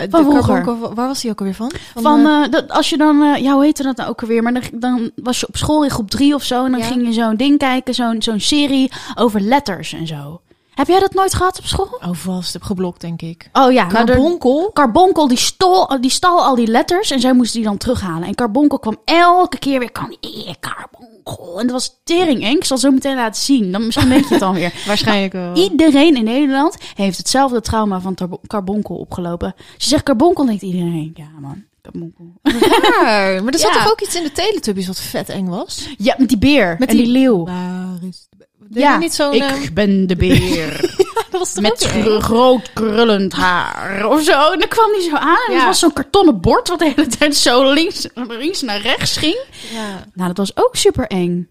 Eh, 0.00 0.06
Van 0.10 0.24
vroeger. 0.24 0.94
Waar 0.94 1.06
was 1.06 1.20
die 1.20 1.30
ook 1.30 1.38
alweer 1.38 1.54
van? 1.54 1.72
Van, 1.94 2.26
eh, 2.26 2.44
eh, 2.44 2.50
dat, 2.50 2.70
als 2.70 2.90
je 2.90 2.96
dan, 2.96 3.22
eh, 3.22 3.42
ja, 3.42 3.52
hoe 3.52 3.64
heette 3.64 3.82
dat 3.82 3.96
nou 3.96 4.08
ook 4.10 4.20
alweer? 4.22 4.42
Maar 4.42 4.52
dan, 4.52 4.62
dan 4.72 5.10
was 5.16 5.40
je 5.40 5.48
op 5.48 5.56
school 5.56 5.84
in 5.84 5.90
groep 5.90 6.10
drie 6.10 6.34
of 6.34 6.42
zo. 6.42 6.64
En 6.64 6.70
dan 6.70 6.80
Ja. 6.80 6.86
ging 6.86 7.06
je 7.06 7.12
zo'n 7.12 7.36
ding 7.36 7.58
kijken, 7.58 7.94
zo'n 7.94 8.22
zo'n 8.22 8.40
serie 8.40 8.90
over 9.14 9.40
letters 9.40 9.92
en 9.92 10.06
zo. 10.06 10.40
Heb 10.74 10.86
jij 10.88 11.00
dat 11.00 11.14
nooit 11.14 11.34
gehad 11.34 11.58
op 11.58 11.64
school? 11.64 11.98
oh, 12.04 12.12
vast. 12.12 12.52
Heb 12.52 12.62
geblokt, 12.62 13.00
denk 13.00 13.22
ik. 13.22 13.48
Oh 13.52 13.72
ja, 13.72 13.86
nou, 13.86 14.04
Carbonkel? 14.06 14.70
Carbonkel 14.72 15.28
die, 15.28 15.36
stol, 15.38 16.00
die 16.00 16.10
stal 16.10 16.44
al 16.44 16.54
die 16.54 16.66
letters 16.66 17.10
en 17.10 17.20
zij 17.20 17.32
moesten 17.32 17.60
die 17.60 17.68
dan 17.68 17.78
terughalen. 17.78 18.28
En 18.28 18.34
Carbonkel 18.34 18.78
kwam 18.78 18.96
elke 19.04 19.58
keer 19.58 19.78
weer, 19.78 19.92
kan 19.92 20.16
eh, 20.20 20.54
Carbonkel. 20.60 21.60
En 21.60 21.66
dat 21.66 21.70
was 21.70 22.00
tering 22.04 22.42
eng. 22.42 22.56
Ik 22.56 22.64
zal 22.64 22.78
zo 22.78 22.90
meteen 22.90 23.16
laten 23.16 23.42
zien. 23.42 23.72
Dan 23.72 23.84
misschien 23.86 24.08
weet 24.08 24.22
je 24.24 24.28
het 24.30 24.38
dan 24.40 24.54
weer. 24.54 24.82
Waarschijnlijk 24.86 25.32
wel. 25.32 25.54
Iedereen 25.56 26.16
in 26.16 26.24
Nederland 26.24 26.76
heeft 26.94 27.16
hetzelfde 27.18 27.60
trauma 27.60 28.00
van 28.00 28.16
Carbonkel 28.46 28.96
opgelopen. 28.96 29.54
Als 29.56 29.84
je 29.84 29.88
zegt 29.88 30.02
Carbonkel, 30.04 30.44
denkt 30.46 30.62
iedereen, 30.62 31.10
ja 31.14 31.28
man, 31.40 31.64
Carbonkel. 31.82 32.24
Raar. 32.42 33.42
Maar 33.44 33.52
er 33.52 33.58
zat 33.58 33.72
Ja. 33.74 33.82
toch 33.82 33.90
ook 33.92 34.00
iets 34.00 34.14
in 34.14 34.22
de 34.22 34.32
Teletubbies 34.32 34.86
wat 34.86 35.00
vet 35.00 35.28
eng 35.28 35.46
was? 35.48 35.88
Ja, 35.98 36.14
met 36.18 36.28
die 36.28 36.38
beer. 36.38 36.76
Met 36.78 36.88
en 36.88 36.96
die, 36.96 37.04
die- 37.04 37.12
leeuw. 37.14 37.44
Waar 37.44 37.98
is 38.08 38.26
de... 38.30 38.39
Deed 38.72 38.82
Ja, 38.82 38.98
niet 38.98 39.14
zo'n... 39.14 39.32
ik 39.34 39.42
eh, 39.42 39.52
ben 39.74 40.06
de 40.06 40.16
beer. 40.16 40.80
dat 41.30 41.40
was 41.40 41.54
met 41.60 41.88
groot 42.18 42.72
krullend 42.72 43.32
haar 43.32 44.06
of 44.08 44.22
zo. 44.22 44.50
En 44.52 44.58
dan 44.58 44.68
kwam 44.68 44.92
die 44.92 45.08
zo 45.10 45.14
aan. 45.16 45.36
En 45.46 45.52
Ja. 45.52 45.56
het 45.56 45.64
was 45.66 45.78
zo'n 45.78 45.92
kartonnen 45.92 46.40
bord 46.40 46.68
wat 46.68 46.78
de 46.78 46.92
hele 46.94 47.06
tijd 47.06 47.36
zo 47.36 47.72
links, 47.72 48.06
links 48.28 48.62
naar 48.62 48.80
rechts 48.80 49.16
ging. 49.16 49.38
Ja, 49.72 50.04
Nou, 50.14 50.28
dat 50.28 50.36
was 50.36 50.56
ook 50.56 50.76
super 50.76 51.06
eng. 51.06 51.48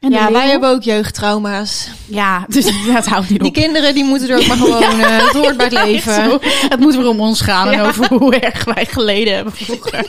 En 0.00 0.10
ja 0.10 0.32
wij 0.32 0.48
hebben 0.48 0.70
ook 0.70 0.82
jeugdtrauma's. 0.82 1.88
Ja, 2.06 2.44
dus 2.48 2.64
dat 2.94 3.06
houdt 3.06 3.28
niet 3.30 3.38
Die 3.40 3.48
op. 3.48 3.54
kinderen 3.54 3.94
die 3.94 4.04
moeten 4.04 4.28
er 4.28 4.36
ook 4.38 4.46
maar 4.46 4.56
gewoon... 4.66 4.82
eh, 5.00 5.18
het 5.26 5.32
hoort 5.32 5.56
bij 5.56 5.66
het 5.66 5.84
leven. 5.84 6.38
Het 6.68 6.80
moet 6.80 6.94
weer 6.96 7.08
om 7.08 7.20
ons 7.20 7.40
gaan 7.40 7.68
en 7.70 7.80
over 7.80 8.06
hoe 8.08 8.34
erg 8.36 8.64
wij 8.64 8.86
geleden 8.86 9.34
hebben 9.34 9.52
vroeger. 9.52 10.06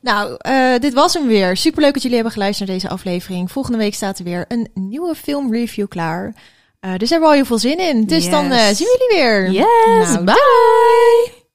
Nou, 0.00 0.34
eh, 0.38 0.78
dit 0.78 0.94
was 0.94 1.14
hem 1.14 1.26
weer. 1.26 1.56
Superleuk 1.56 1.92
dat 1.92 2.02
jullie 2.02 2.16
hebben 2.16 2.34
geluisterd 2.34 2.68
naar 2.68 2.78
deze 2.78 2.92
aflevering. 2.92 3.50
Volgende 3.52 3.78
week 3.78 3.94
staat 3.94 4.18
er 4.18 4.24
weer 4.24 4.44
een 4.48 4.68
nieuwe 4.74 5.14
filmreview 5.14 5.88
klaar. 5.88 6.34
Eh, 6.80 6.90
dus 6.90 7.08
daar 7.08 7.08
hebben 7.08 7.20
we 7.20 7.26
al 7.26 7.32
heel 7.32 7.44
veel 7.44 7.58
zin 7.58 7.78
in. 7.78 8.04
Dus 8.06 8.30
dan 8.30 8.50
eh, 8.50 8.66
zien 8.66 8.86
we 8.86 9.06
jullie 9.08 9.24
weer. 9.24 9.50
Yes, 9.50 10.12
Nou, 10.12 10.24
bye! 10.24 11.46